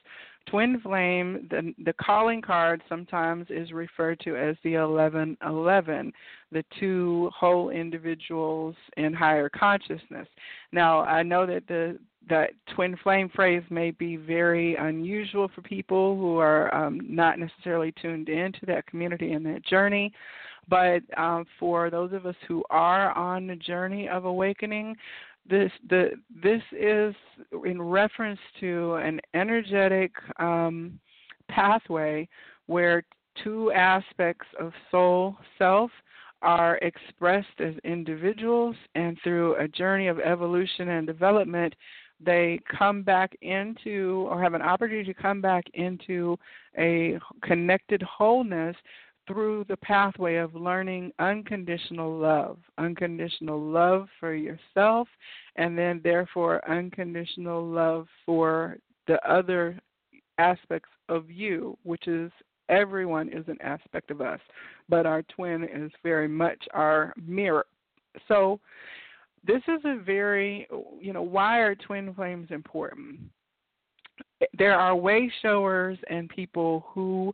[0.50, 6.12] twin flame the the calling card sometimes is referred to as the 1111
[6.52, 10.28] the two whole individuals in higher consciousness
[10.72, 11.98] now i know that the
[12.30, 17.94] that twin flame phrase may be very unusual for people who are um, not necessarily
[18.02, 20.14] tuned into that community and that journey.
[20.70, 24.96] But um, for those of us who are on the journey of awakening,
[25.48, 26.12] this the
[26.44, 27.16] this is
[27.66, 31.00] in reference to an energetic um,
[31.50, 32.28] pathway
[32.68, 33.04] where
[33.44, 35.92] two aspects of soul self
[36.42, 41.74] are expressed as individuals and through a journey of evolution and development
[42.24, 46.38] they come back into or have an opportunity to come back into
[46.78, 48.76] a connected wholeness
[49.30, 55.08] through the pathway of learning unconditional love, unconditional love for yourself,
[55.56, 58.78] and then therefore unconditional love for
[59.08, 59.80] the other
[60.40, 62.32] aspects of you, which is
[62.70, 64.40] everyone is an aspect of us,
[64.90, 67.68] but our twin is very much our mirror.
[68.28, 68.60] So
[69.46, 70.68] this is a very,
[71.00, 73.20] you know, why are twin flames important?
[74.58, 77.34] There are way showers and people who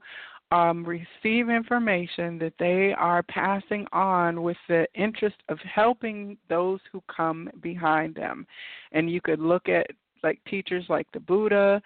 [0.52, 7.02] um, receive information that they are passing on with the interest of helping those who
[7.14, 8.46] come behind them.
[8.91, 9.88] And you could look at
[10.24, 11.82] like teachers like the Buddha,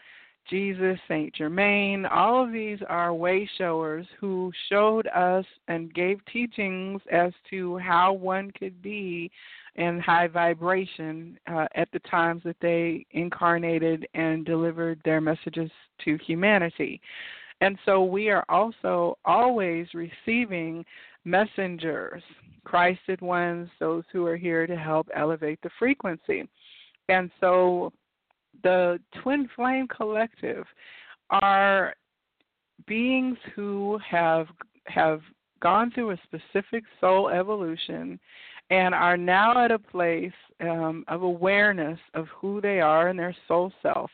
[0.50, 7.02] Jesus, Saint Germain, all of these are way showers who showed us and gave teachings
[7.12, 9.30] as to how one could be
[9.76, 15.70] in high vibration uh, at the times that they incarnated and delivered their messages
[16.04, 17.00] to humanity.
[17.62, 20.86] And so we are also always receiving
[21.26, 22.24] messengers,
[22.64, 26.48] Christed ones, those who are here to help elevate the frequency.
[27.10, 27.92] And so
[28.64, 30.66] the Twin Flame Collective
[31.30, 31.94] are
[32.88, 34.48] beings who have
[34.88, 35.22] have
[35.62, 38.20] gone through a specific soul evolution
[38.70, 40.32] and are now at a place
[40.62, 44.10] um, of awareness of who they are and their soul self.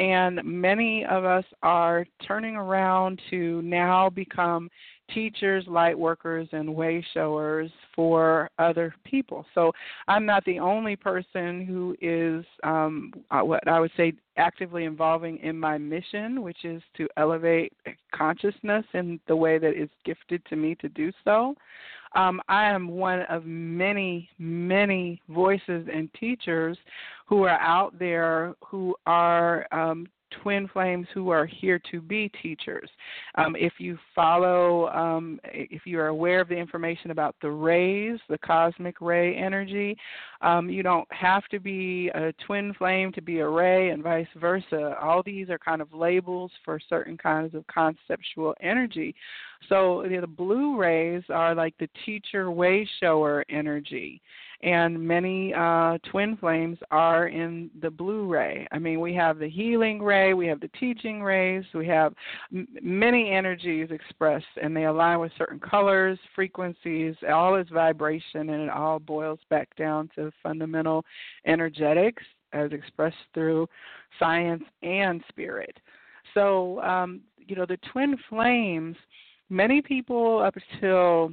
[0.00, 4.70] And many of us are turning around to now become
[5.12, 9.44] teachers, light workers, and way showers for other people.
[9.54, 9.72] So
[10.08, 15.36] I'm not the only person who is um, uh, what I would say actively involving
[15.40, 17.74] in my mission, which is to elevate
[18.14, 21.54] consciousness in the way that is gifted to me to do so.
[22.14, 26.76] Um, I am one of many, many voices and teachers
[27.26, 30.06] who are out there who are um,
[30.42, 32.88] twin flames who are here to be teachers.
[33.36, 38.18] Um, if you follow, um, if you are aware of the information about the rays,
[38.28, 39.96] the cosmic ray energy,
[40.40, 44.26] um, you don't have to be a twin flame to be a ray, and vice
[44.40, 44.96] versa.
[45.00, 49.14] All these are kind of labels for certain kinds of conceptual energy.
[49.68, 54.22] So the blue rays are like the teacher way shower energy
[54.62, 58.66] and many uh, twin flames are in the blue ray.
[58.72, 62.14] I mean, we have the healing ray, we have the teaching rays, we have
[62.52, 68.62] m- many energies expressed, and they align with certain colors, frequencies, all is vibration, and
[68.64, 71.04] it all boils back down to fundamental
[71.46, 73.66] energetics as expressed through
[74.18, 75.78] science and spirit.
[76.34, 78.96] So, um, you know, the twin flames,
[79.48, 81.32] many people up until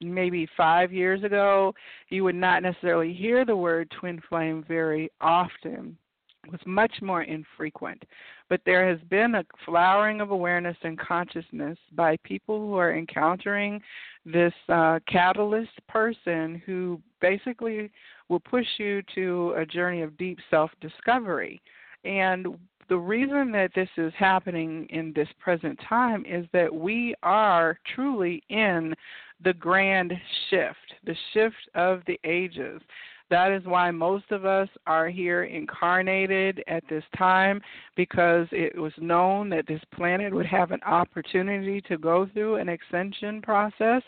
[0.00, 1.74] maybe five years ago,
[2.08, 5.96] you would not necessarily hear the word twin flame very often.
[6.44, 8.04] It was much more infrequent.
[8.48, 13.80] But there has been a flowering of awareness and consciousness by people who are encountering
[14.24, 17.90] this uh, catalyst person who basically
[18.28, 21.60] will push you to a journey of deep self discovery.
[22.04, 22.46] And
[22.88, 28.42] the reason that this is happening in this present time is that we are truly
[28.48, 28.94] in
[29.42, 30.12] the grand
[30.50, 32.80] shift, the shift of the ages.
[33.28, 37.60] That is why most of us are here incarnated at this time
[37.96, 42.68] because it was known that this planet would have an opportunity to go through an
[42.68, 44.02] ascension process.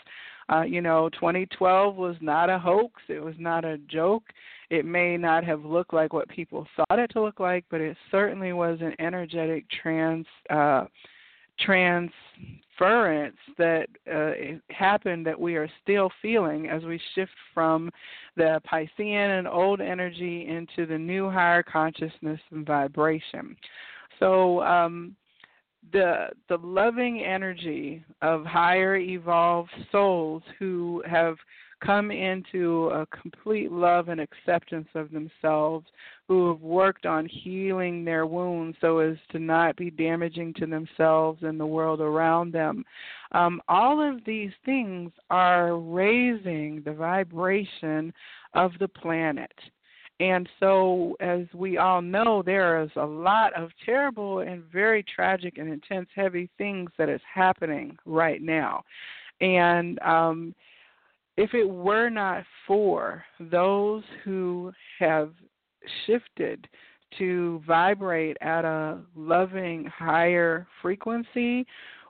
[0.51, 4.23] Uh, you know, 2012 was not a hoax, it was not a joke.
[4.71, 7.97] It may not have looked like what people thought it to look like, but it
[8.11, 10.85] certainly was an energetic trans uh,
[11.61, 14.33] transference that uh,
[14.73, 17.91] happened that we are still feeling as we shift from
[18.37, 23.57] the Piscean and old energy into the new higher consciousness and vibration.
[24.19, 25.17] So um,
[25.93, 31.37] the the loving energy of higher evolved souls who have
[31.85, 35.87] come into a complete love and acceptance of themselves,
[36.29, 41.43] who have worked on healing their wounds so as to not be damaging to themselves
[41.43, 42.85] and the world around them.
[43.33, 48.13] Um, all of these things are raising the vibration
[48.53, 49.53] of the planet.
[50.21, 55.59] And so, as we all know, there is a lot of terrible and very tragic
[55.59, 58.83] and intense, heavy things that is happening right now.
[59.41, 60.55] And um,
[61.37, 65.31] if it were not for those who have
[66.07, 66.69] shifted
[67.19, 71.67] to vibrate at a loving higher frequency,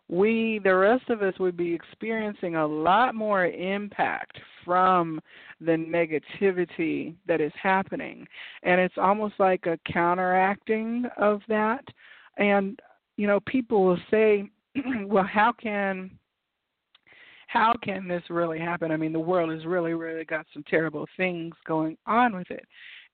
[0.08, 5.20] we, the rest of us, would be experiencing a lot more impact from
[5.60, 8.26] the negativity that is happening.
[8.62, 11.84] And it's almost like a counteracting of that.
[12.38, 12.80] And,
[13.16, 14.50] you know, people will say,
[15.06, 16.10] well, how can
[17.48, 18.92] how can this really happen?
[18.92, 22.64] I mean, the world has really, really got some terrible things going on with it.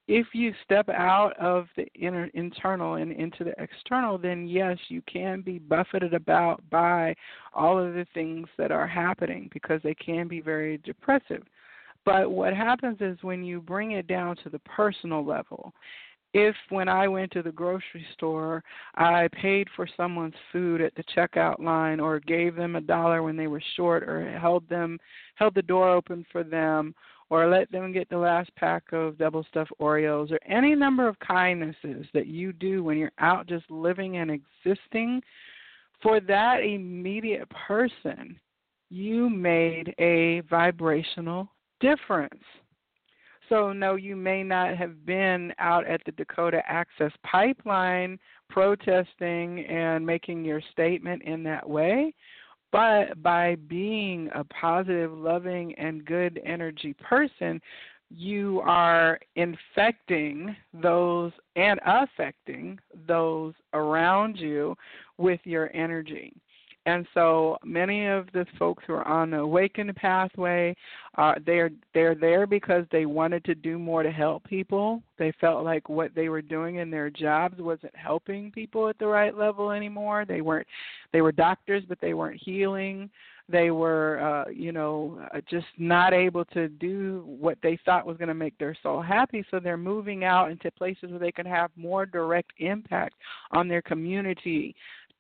[0.07, 5.02] If you step out of the inner, internal and into the external, then yes, you
[5.11, 7.14] can be buffeted about by
[7.55, 11.44] all of the things that are happening because they can be very depressive.
[12.05, 15.72] But what happens is when you bring it down to the personal level
[16.34, 18.62] if when I went to the grocery store,
[18.96, 23.36] I paid for someone's food at the checkout line or gave them a dollar when
[23.36, 24.98] they were short or held them
[25.36, 26.94] held the door open for them
[27.31, 31.18] or let them get the last pack of double stuffed Oreos or any number of
[31.20, 35.22] kindnesses that you do when you're out just living and existing
[36.03, 38.39] for that immediate person
[38.91, 41.49] you made a vibrational
[41.81, 42.43] difference.
[43.49, 48.18] So, no, you may not have been out at the Dakota Access Pipeline
[48.49, 52.14] protesting and making your statement in that way,
[52.75, 57.61] but by being a positive, loving, and good energy person,
[58.11, 64.75] you are infecting those and affecting those around you
[65.18, 66.33] with your energy.
[66.87, 70.76] And so many of the folks who are on the awakened pathway,
[71.16, 75.03] uh, they're they're there because they wanted to do more to help people.
[75.18, 79.07] They felt like what they were doing in their jobs wasn't helping people at the
[79.07, 80.26] right level anymore.
[80.26, 80.66] They weren't
[81.12, 83.11] they were doctors, but they weren't healing.
[83.47, 88.16] They were, uh, you know, uh, just not able to do what they thought was
[88.16, 89.45] going to make their soul happy.
[89.51, 93.14] So they're moving out into places where they can have more direct impact
[93.53, 94.74] on their community,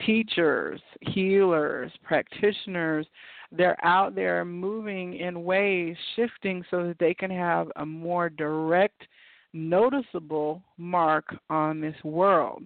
[0.04, 3.06] teachers, healers, practitioners,
[3.52, 9.06] they're out there moving in ways, shifting so that they can have a more direct,
[9.52, 12.62] noticeable mark on this world.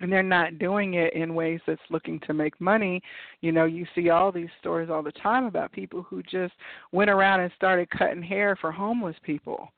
[0.00, 3.00] and they're not doing it in ways that's looking to make money.
[3.40, 6.54] You know, you see all these stories all the time about people who just
[6.90, 9.68] went around and started cutting hair for homeless people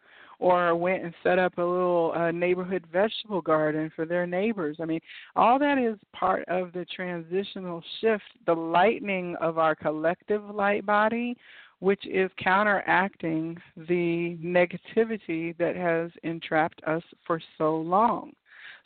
[0.45, 4.77] or went and set up a little uh, neighborhood vegetable garden for their neighbors.
[4.79, 5.01] I mean,
[5.37, 11.35] all that is part of the transitional shift, the lightening of our collective light body,
[11.79, 13.57] which is counteracting
[13.89, 18.33] the negativity that has entrapped us for so long.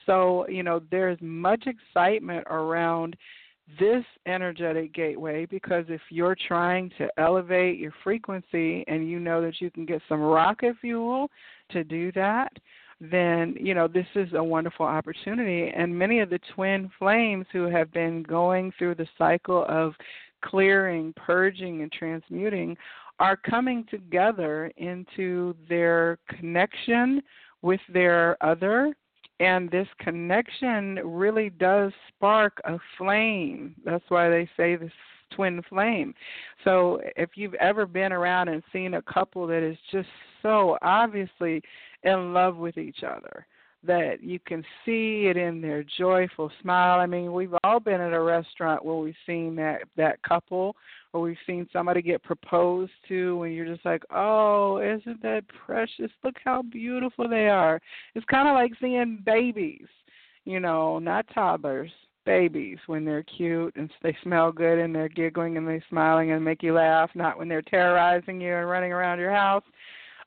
[0.06, 3.16] So, you know, there's much excitement around
[3.79, 9.61] this energetic gateway because if you're trying to elevate your frequency and you know that
[9.61, 11.31] you can get some rocket fuel
[11.71, 12.51] to do that,
[13.01, 15.71] then you know this is a wonderful opportunity.
[15.77, 19.95] And many of the twin flames who have been going through the cycle of
[20.43, 22.77] clearing, purging and transmuting
[23.21, 27.23] are coming together into their connection
[27.62, 28.95] with their other
[29.41, 33.74] and this connection really does spark a flame.
[33.84, 34.93] That's why they say this
[35.34, 36.14] twin flame.
[36.64, 40.09] So if you've ever been around and seen a couple that is just
[40.43, 41.62] so obviously
[42.03, 43.47] in love with each other,
[43.84, 46.99] that you can see it in their joyful smile.
[46.99, 50.74] I mean, we've all been at a restaurant where we've seen that that couple
[51.12, 56.11] or we've seen somebody get proposed to and you're just like, "Oh, isn't that precious?
[56.24, 57.80] Look how beautiful they are."
[58.14, 59.86] It's kind of like seeing babies,
[60.44, 61.90] you know, not toddlers,
[62.24, 66.44] babies when they're cute and they smell good and they're giggling and they're smiling and
[66.44, 69.64] make you laugh, not when they're terrorizing you and running around your house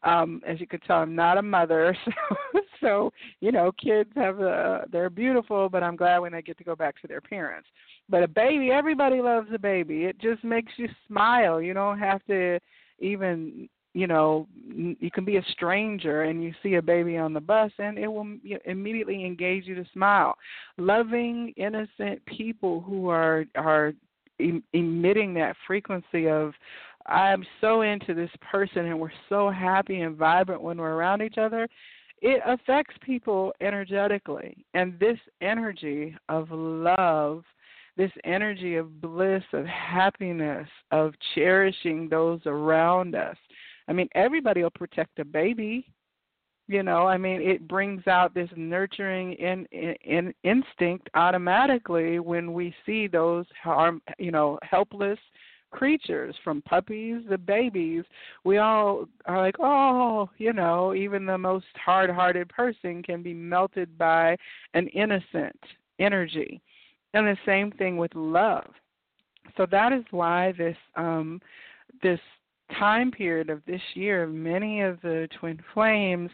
[0.03, 4.39] um as you could tell i'm not a mother so so you know kids have
[4.39, 7.67] a they're beautiful but i'm glad when they get to go back to their parents
[8.10, 10.06] but a baby everybody loves a baby.
[10.06, 11.62] It just makes you smile.
[11.62, 12.60] You don't have to
[12.99, 17.41] even you know you can be a stranger and you see a baby on the
[17.41, 20.36] bus and it will immediately engage you to smile.
[20.78, 23.93] Loving innocent people who are are
[24.74, 26.54] emitting that frequency of
[27.08, 31.38] I'm so into this person and we're so happy and vibrant when we're around each
[31.38, 31.68] other,
[32.22, 34.66] it affects people energetically.
[34.74, 37.43] And this energy of love,
[37.98, 43.38] this energy of bliss, of happiness, of cherishing those around us.
[43.88, 45.86] I mean, everybody will protect a baby.
[46.68, 52.54] You know, I mean, it brings out this nurturing in, in, in instinct automatically when
[52.54, 55.20] we see those harm, you know, helpless
[55.72, 58.04] creatures from puppies to babies
[58.44, 63.34] we all are like oh you know even the most hard hearted person can be
[63.34, 64.36] melted by
[64.74, 65.58] an innocent
[66.00, 66.62] energy
[67.14, 68.70] and the same thing with love.
[69.57, 71.41] So that is why this um
[72.01, 72.20] this
[72.80, 76.30] time period of this year, many of the twin flames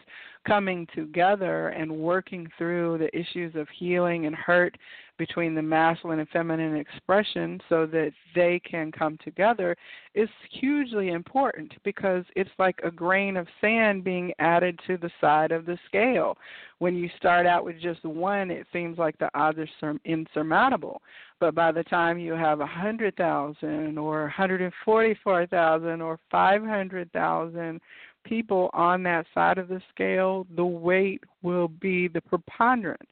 [0.46, 4.76] coming together and working through the issues of healing and hurt
[5.18, 9.76] between the masculine and feminine expression so that they can come together
[10.14, 15.50] is hugely important because it's like a grain of sand being added to the side
[15.50, 16.38] of the scale.
[16.78, 21.02] When you start out with just one, it seems like the odds are insurmountable.
[21.40, 26.18] But by the time you have a hundred thousand or hundred and forty-four thousand or
[26.30, 27.80] five hundred thousand
[28.24, 33.10] people on that side of the scale, the weight will be the preponderance.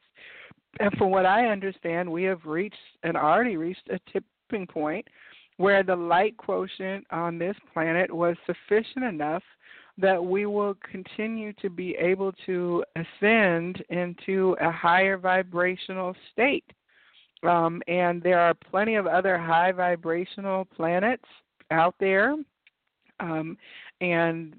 [0.79, 5.07] And from what I understand, we have reached and already reached a tipping point
[5.55, 9.43] where the light quotient on this planet was sufficient enough
[9.97, 16.65] that we will continue to be able to ascend into a higher vibrational state.
[17.43, 21.25] Um, and there are plenty of other high vibrational planets
[21.71, 22.35] out there.
[23.19, 23.57] Um,
[24.01, 24.55] and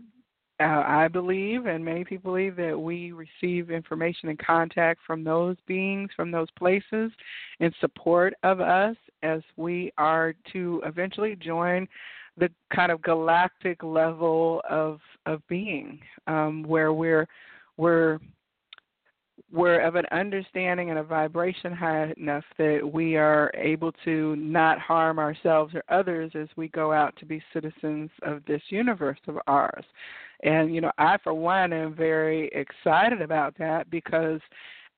[0.61, 5.57] uh, I believe, and many people believe, that we receive information and contact from those
[5.67, 7.13] beings, from those places,
[7.61, 11.87] in support of us as we are to eventually join
[12.37, 17.27] the kind of galactic level of of being, um, where we're
[17.77, 18.19] we're
[19.53, 24.79] we're of an understanding and a vibration high enough that we are able to not
[24.79, 29.39] harm ourselves or others as we go out to be citizens of this universe of
[29.47, 29.85] ours.
[30.43, 34.41] And, you know, I, for one, am very excited about that because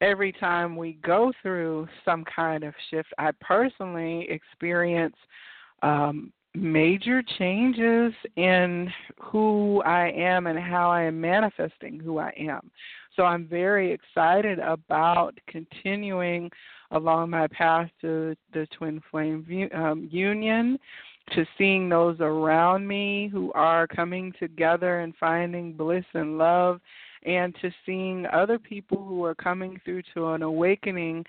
[0.01, 5.17] every time we go through some kind of shift, I personally experience
[5.83, 12.71] um, major changes in who I am and how I am manifesting who I am.
[13.21, 16.51] So I'm very excited about continuing
[16.91, 20.79] along my path to the twin flame um, union,
[21.35, 26.81] to seeing those around me who are coming together and finding bliss and love,
[27.27, 31.23] and to seeing other people who are coming through to an awakening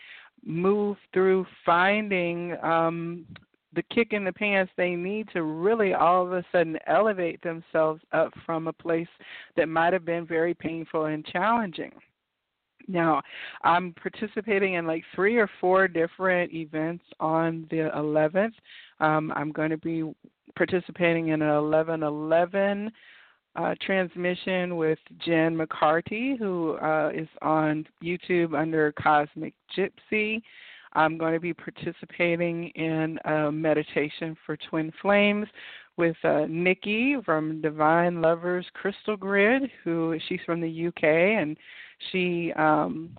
[0.46, 3.26] move through finding um,
[3.74, 8.02] the kick in the pants they need to really all of a sudden elevate themselves
[8.12, 9.08] up from a place
[9.56, 11.92] that might have been very painful and challenging.
[12.88, 13.22] Now,
[13.64, 18.54] I'm participating in like three or four different events on the 11th.
[19.00, 20.12] Um, I'm going to be
[20.56, 22.92] participating in an 1111
[23.56, 30.42] uh, transmission with Jen McCarty, who uh, is on YouTube under Cosmic Gypsy.
[30.94, 35.48] I'm going to be participating in a meditation for twin flames
[35.98, 41.58] with uh, Nikki from Divine Lovers Crystal Grid, who she's from the UK and
[42.12, 43.16] she um,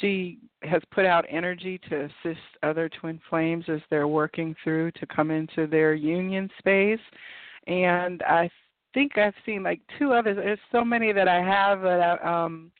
[0.00, 5.06] she has put out energy to assist other twin flames as they're working through to
[5.06, 7.00] come into their union space.
[7.66, 8.50] And I
[8.94, 10.36] think I've seen like two others.
[10.36, 11.82] There's so many that I have.
[11.82, 12.70] But, um,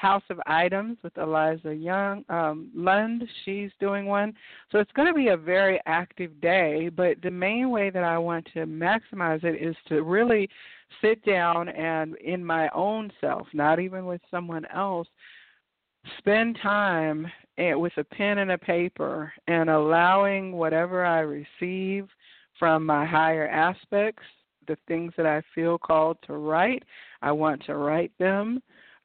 [0.00, 3.22] House of Items with Eliza Young um, Lund.
[3.44, 4.32] She's doing one.
[4.72, 6.88] So it's going to be a very active day.
[6.88, 10.48] But the main way that I want to maximize it is to really
[11.02, 15.06] sit down and, in my own self, not even with someone else,
[16.16, 22.08] spend time eh, with a pen and a paper and allowing whatever I receive
[22.58, 24.24] from my higher aspects,
[24.66, 26.84] the things that I feel called to write,
[27.20, 28.62] I want to write them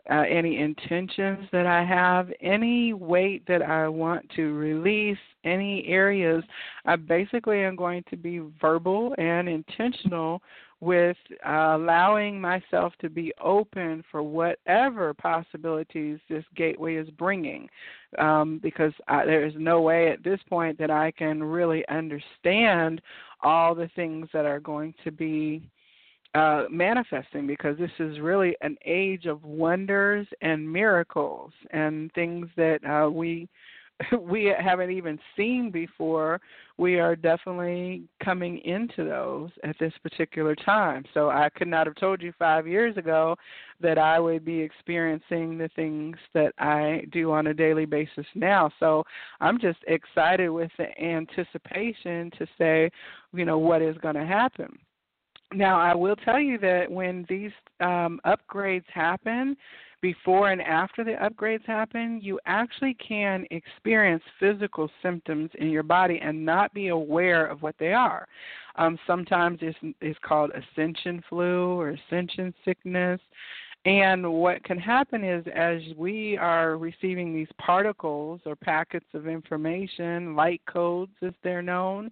[0.10, 6.44] uh, any intentions that I have, any weight that I want to release, any areas,
[6.86, 10.42] I basically am going to be verbal and intentional
[10.82, 17.68] with uh, allowing myself to be open for whatever possibilities this gateway is bringing.
[18.20, 23.02] Um, because I, there is no way at this point that I can really understand
[23.42, 25.70] all the things that are going to be
[26.36, 32.80] uh, manifesting because this is really an age of wonders and miracles and things that
[32.86, 33.48] uh, we
[34.20, 36.42] we haven't even seen before.
[36.78, 41.06] We are definitely coming into those at this particular time.
[41.14, 43.38] So I could not have told you five years ago
[43.80, 48.70] that I would be experiencing the things that I do on a daily basis now.
[48.80, 49.06] So
[49.40, 52.92] I'm just excited with the anticipation to say,
[53.34, 54.78] you know, what is going to happen.
[55.56, 59.56] Now, I will tell you that when these um, upgrades happen,
[60.02, 66.20] before and after the upgrades happen, you actually can experience physical symptoms in your body
[66.22, 68.28] and not be aware of what they are.
[68.76, 73.22] Um, sometimes it's, it's called ascension flu or ascension sickness.
[73.86, 80.36] And what can happen is, as we are receiving these particles or packets of information,
[80.36, 82.12] light codes as they're known,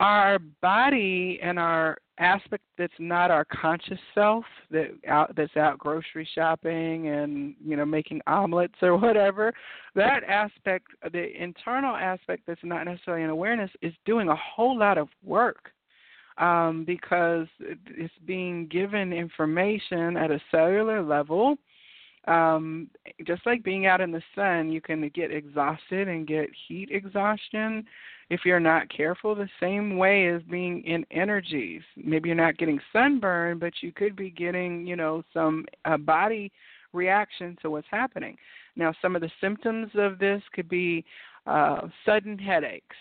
[0.00, 6.28] our body and our aspect that's not our conscious self that out that's out grocery
[6.34, 9.52] shopping and you know making omelets or whatever
[9.94, 14.98] that aspect the internal aspect that's not necessarily an awareness is doing a whole lot
[14.98, 15.70] of work
[16.40, 21.56] um, because it's being given information at a cellular level.
[22.26, 22.88] Um,
[23.26, 27.84] just like being out in the sun, you can get exhausted and get heat exhaustion
[28.30, 29.34] if you're not careful.
[29.34, 31.82] The same way as being in energies.
[31.96, 36.50] Maybe you're not getting sunburn, but you could be getting, you know, some uh, body
[36.92, 38.36] reaction to what's happening.
[38.76, 41.04] Now, some of the symptoms of this could be
[41.46, 42.96] uh, sudden headaches,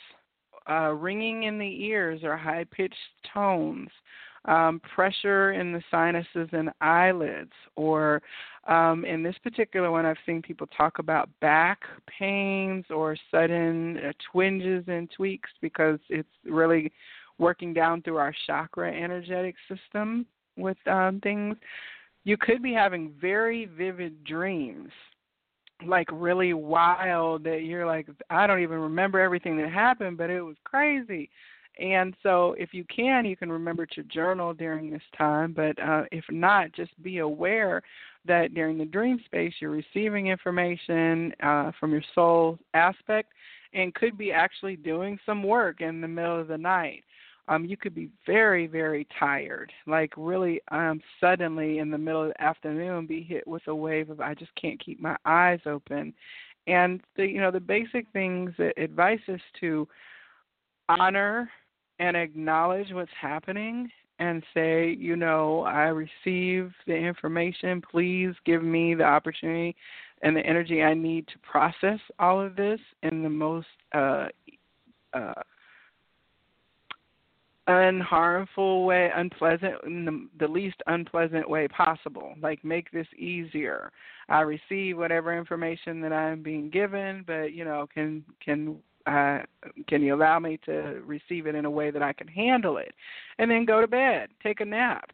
[0.70, 2.96] uh, ringing in the ears or high pitched
[3.32, 3.90] tones,
[4.46, 8.22] um, pressure in the sinuses and eyelids, or
[8.70, 11.82] um, in this particular one, I've seen people talk about back
[12.20, 16.92] pains or sudden uh, twinges and tweaks because it's really
[17.40, 21.56] working down through our chakra energetic system with um, things.
[22.26, 24.92] You could be having very vivid dreams
[25.86, 30.42] like really wild that you're like I don't even remember everything that happened, but it
[30.42, 31.30] was crazy.
[31.80, 35.54] And so, if you can, you can remember to journal during this time.
[35.54, 37.82] But uh, if not, just be aware
[38.26, 43.32] that during the dream space, you're receiving information uh, from your soul aspect
[43.74, 47.04] and could be actually doing some work in the middle of the night.
[47.48, 52.30] Um, you could be very, very tired, like really um, suddenly in the middle of
[52.30, 56.14] the afternoon be hit with a wave of I just can't keep my eyes open.
[56.68, 59.88] And the you know the basic things that advice is to
[60.90, 61.50] honor
[62.00, 63.90] and acknowledge what's happening
[64.20, 67.82] and say, you know, I receive the information.
[67.82, 69.76] Please give me the opportunity
[70.22, 74.28] and the energy I need to process all of this in the most uh,
[75.14, 75.34] uh,
[77.70, 82.34] unharmful way, unpleasant, in the, the least unpleasant way possible.
[82.42, 83.92] Like make this easier.
[84.28, 89.40] I receive whatever information that I'm being given, but you know, can can uh,
[89.88, 92.94] can you allow me to receive it in a way that I can handle it,
[93.38, 95.12] and then go to bed, take a nap,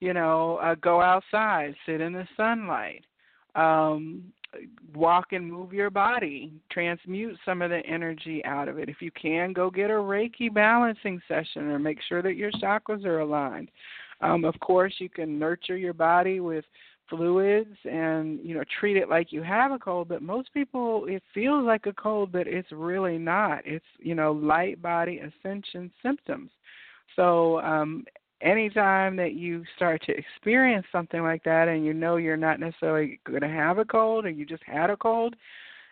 [0.00, 3.04] you know, uh, go outside, sit in the sunlight,
[3.54, 4.24] um,
[4.94, 8.88] walk and move your body, transmute some of the energy out of it.
[8.88, 13.04] If you can, go get a Reiki balancing session or make sure that your chakras
[13.04, 13.70] are aligned.
[14.20, 16.64] Um, of course, you can nurture your body with
[17.08, 21.22] fluids and you know treat it like you have a cold but most people it
[21.32, 26.50] feels like a cold but it's really not it's you know light body ascension symptoms
[27.16, 28.04] so um
[28.40, 33.20] anytime that you start to experience something like that and you know you're not necessarily
[33.26, 35.34] going to have a cold or you just had a cold,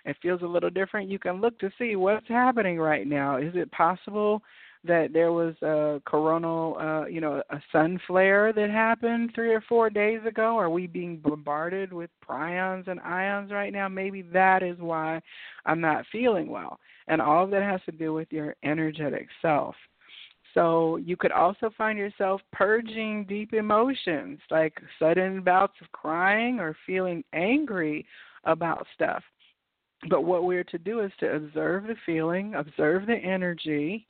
[0.04, 3.36] it feels a little different, you can look to see what's happening right now.
[3.36, 4.42] Is it possible
[4.86, 9.60] that there was a coronal, uh, you know, a sun flare that happened three or
[9.62, 10.56] four days ago?
[10.56, 13.88] Are we being bombarded with prions and ions right now?
[13.88, 15.20] Maybe that is why
[15.64, 16.78] I'm not feeling well.
[17.08, 19.74] And all of that has to do with your energetic self.
[20.54, 26.74] So you could also find yourself purging deep emotions like sudden bouts of crying or
[26.86, 28.06] feeling angry
[28.44, 29.22] about stuff.
[30.08, 34.06] But what we're to do is to observe the feeling, observe the energy,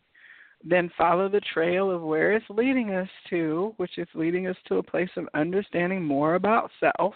[0.69, 4.77] then follow the trail of where it's leading us to, which is leading us to
[4.77, 7.15] a place of understanding more about self,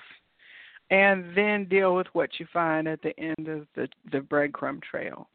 [0.90, 5.28] and then deal with what you find at the end of the, the breadcrumb trail.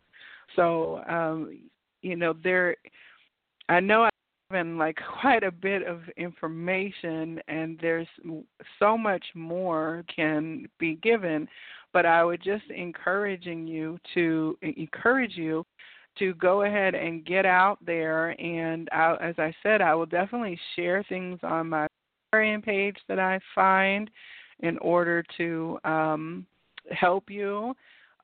[0.55, 1.59] So, um,
[2.01, 2.75] you know, there
[3.67, 4.11] I know I've
[4.49, 8.07] given like quite a bit of information, and there's
[8.79, 11.47] so much more can be given,
[11.93, 15.65] but I would just encouraging you to encourage you
[16.19, 18.29] to go ahead and get out there.
[18.41, 21.87] And I, as I said, I will definitely share things on my
[22.65, 24.09] page that I find
[24.59, 26.45] in order to um,
[26.91, 27.73] help you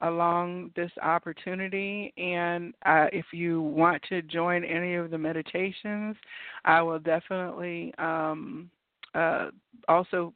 [0.02, 2.14] along this opportunity.
[2.18, 6.16] And uh, if you want to join any of the meditations,
[6.66, 8.70] I will definitely um,
[9.16, 9.50] uh,
[9.88, 10.34] also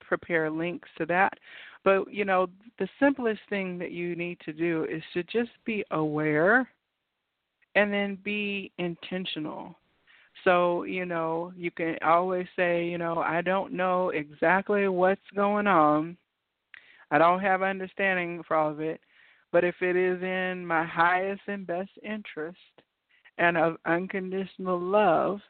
[0.00, 1.34] prepare links to that.
[1.84, 2.48] But, you know,
[2.78, 6.68] the simplest thing that you need to do is to just be aware
[7.74, 9.76] and then be intentional.
[10.44, 15.66] So, you know, you can always say, you know, I don't know exactly what's going
[15.66, 16.16] on.
[17.10, 19.00] I don't have understanding for all of it,
[19.50, 22.58] but if it is in my highest and best interest
[23.38, 25.40] and of unconditional love,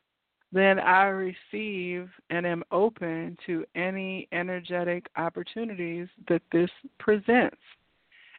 [0.53, 7.57] then I receive and am open to any energetic opportunities that this presents.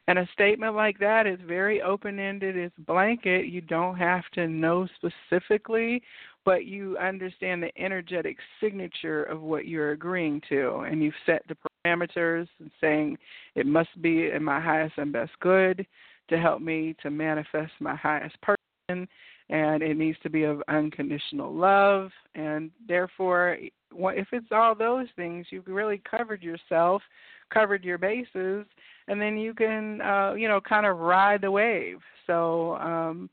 [0.10, 3.46] And a statement like that is very open ended, it's blanket.
[3.46, 6.02] You don't have to know specifically,
[6.44, 10.78] but you understand the energetic signature of what you're agreeing to.
[10.80, 11.56] And you've set the
[11.86, 13.20] parameters and saying
[13.54, 15.86] it must be in my highest and best good
[16.30, 19.08] to help me to manifest my highest person.
[19.52, 22.10] And it needs to be of unconditional love.
[22.34, 23.58] And therefore,
[23.96, 27.04] if it's all those things, you've really covered yourself,
[27.54, 28.66] covered your bases,
[29.10, 32.00] and then you can uh, you know kind of ride the wave.
[32.26, 33.30] So um,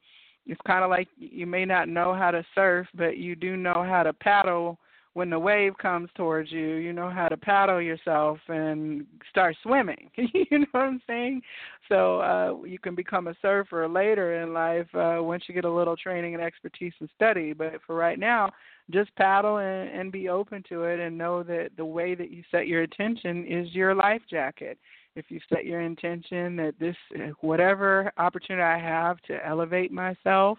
[0.47, 3.85] it's kind of like you may not know how to surf, but you do know
[3.87, 4.79] how to paddle
[5.17, 10.11] when the wave comes towards you, you know how to paddle yourself and start swimming.
[10.17, 11.41] you know what I'm saying?
[11.89, 15.73] So uh, you can become a surfer later in life uh, once you get a
[15.73, 17.55] little training and expertise and study.
[17.55, 18.51] But for right now,
[18.91, 22.43] just paddle and, and be open to it and know that the way that you
[22.51, 24.79] set your attention is your life jacket
[25.17, 26.97] if you set your intention that this
[27.41, 30.59] whatever opportunity I have to elevate myself,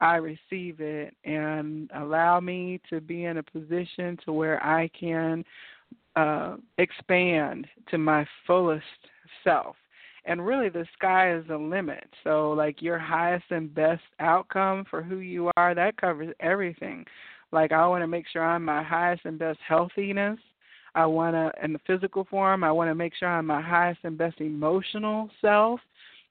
[0.00, 5.44] I receive it and allow me to be in a position to where I can
[6.16, 8.84] uh, expand to my fullest
[9.44, 9.76] self.
[10.24, 12.08] And really, the sky is the limit.
[12.22, 17.04] So, like your highest and best outcome for who you are, that covers everything.
[17.50, 20.38] Like, I want to make sure I'm my highest and best healthiness
[20.94, 24.00] I want to, in the physical form, I want to make sure I'm my highest
[24.04, 25.80] and best emotional self.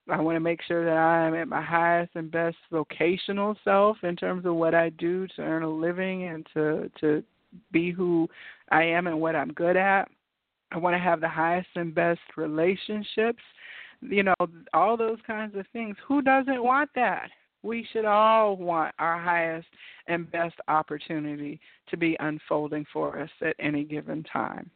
[0.09, 3.97] I want to make sure that I am at my highest and best vocational self
[4.03, 7.24] in terms of what I do to earn a living and to to
[7.72, 8.28] be who
[8.72, 10.09] I am and what I'm good at.
[10.72, 13.43] I want to have the highest and best relationships.
[14.01, 14.34] You know,
[14.74, 15.95] all those kinds of things.
[16.07, 17.30] Who doesn't want that?
[17.64, 19.68] We should all want our highest
[20.07, 21.59] and best opportunity
[21.89, 24.70] to be unfolding for us at any given time.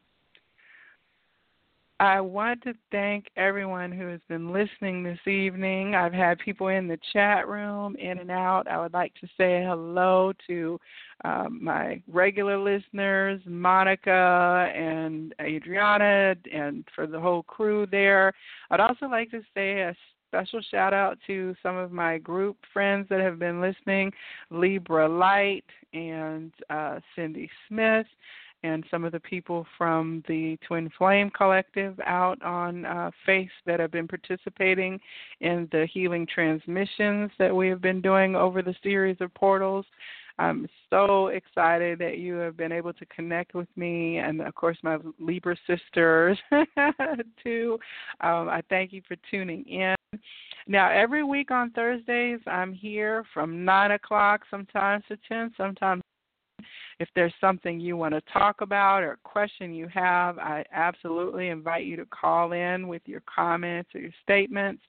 [1.99, 5.95] I want to thank everyone who has been listening this evening.
[5.95, 8.67] I've had people in the chat room, in and out.
[8.67, 10.77] I would like to say hello to
[11.23, 18.33] um, my regular listeners, Monica and Adriana, and for the whole crew there.
[18.71, 19.95] I'd also like to say a
[20.35, 24.11] special shout out to some of my group friends that have been listening
[24.51, 25.63] Libra Light
[25.93, 28.05] and uh, Cindy Smith
[28.63, 33.79] and some of the people from the Twin Flame Collective out on uh, Face that
[33.79, 34.99] have been participating
[35.39, 39.85] in the healing transmissions that we have been doing over the series of portals.
[40.37, 44.77] I'm so excited that you have been able to connect with me, and of course,
[44.83, 46.37] my Libra sisters
[47.43, 47.79] too.
[48.21, 49.95] Um, I thank you for tuning in.
[50.67, 56.01] Now, every week on Thursdays, I'm here from 9 o'clock, sometimes to 10, sometimes
[56.99, 61.49] if there's something you want to talk about or a question you have, I absolutely
[61.49, 64.81] invite you to call in with your comments or your statements.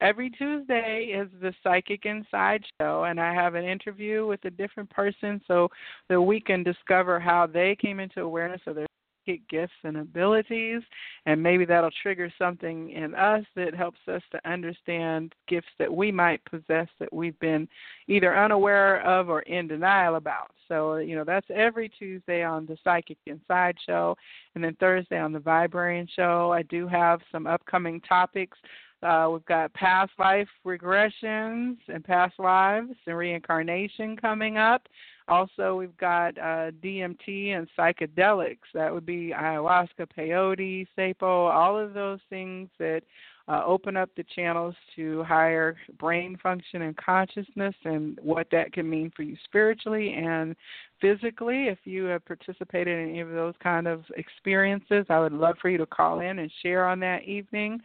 [0.00, 4.90] Every Tuesday is the Psychic Inside Show, and I have an interview with a different
[4.90, 5.68] person so
[6.08, 8.86] that we can discover how they came into awareness of their
[9.26, 10.82] gifts and abilities,
[11.26, 16.10] and maybe that'll trigger something in us that helps us to understand gifts that we
[16.12, 17.68] might possess that we've been
[18.08, 20.50] either unaware of or in denial about.
[20.68, 24.16] So, you know, that's every Tuesday on the Psychic Inside Show,
[24.54, 26.52] and then Thursday on the Viberarian Show.
[26.52, 28.56] I do have some upcoming topics.
[29.02, 34.88] Uh, we've got past life regressions and past lives and reincarnation coming up.
[35.28, 38.58] Also, we've got uh, DMT and psychedelics.
[38.74, 43.02] That would be ayahuasca, peyote, sapo, all of those things that
[43.46, 48.88] uh, open up the channels to higher brain function and consciousness and what that can
[48.88, 50.56] mean for you spiritually and
[51.00, 51.68] physically.
[51.68, 55.68] If you have participated in any of those kind of experiences, I would love for
[55.68, 57.80] you to call in and share on that evening.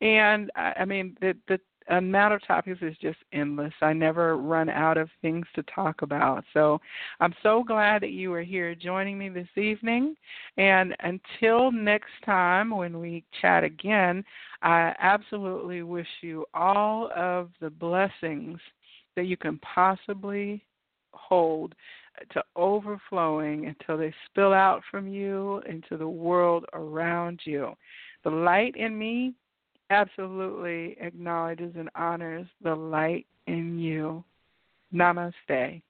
[0.00, 1.58] And I mean, the the
[1.90, 3.72] amount of topics is just endless.
[3.80, 6.44] I never run out of things to talk about.
[6.52, 6.80] So
[7.20, 10.16] I'm so glad that you are here joining me this evening.
[10.56, 14.24] And until next time when we chat again,
[14.62, 18.58] I absolutely wish you all of the blessings
[19.16, 20.64] that you can possibly
[21.12, 21.74] hold
[22.32, 27.74] to overflowing until they spill out from you into the world around you.
[28.24, 29.34] The light in me
[29.90, 34.24] absolutely acknowledges and honors the light in you.
[34.94, 35.82] Namaste.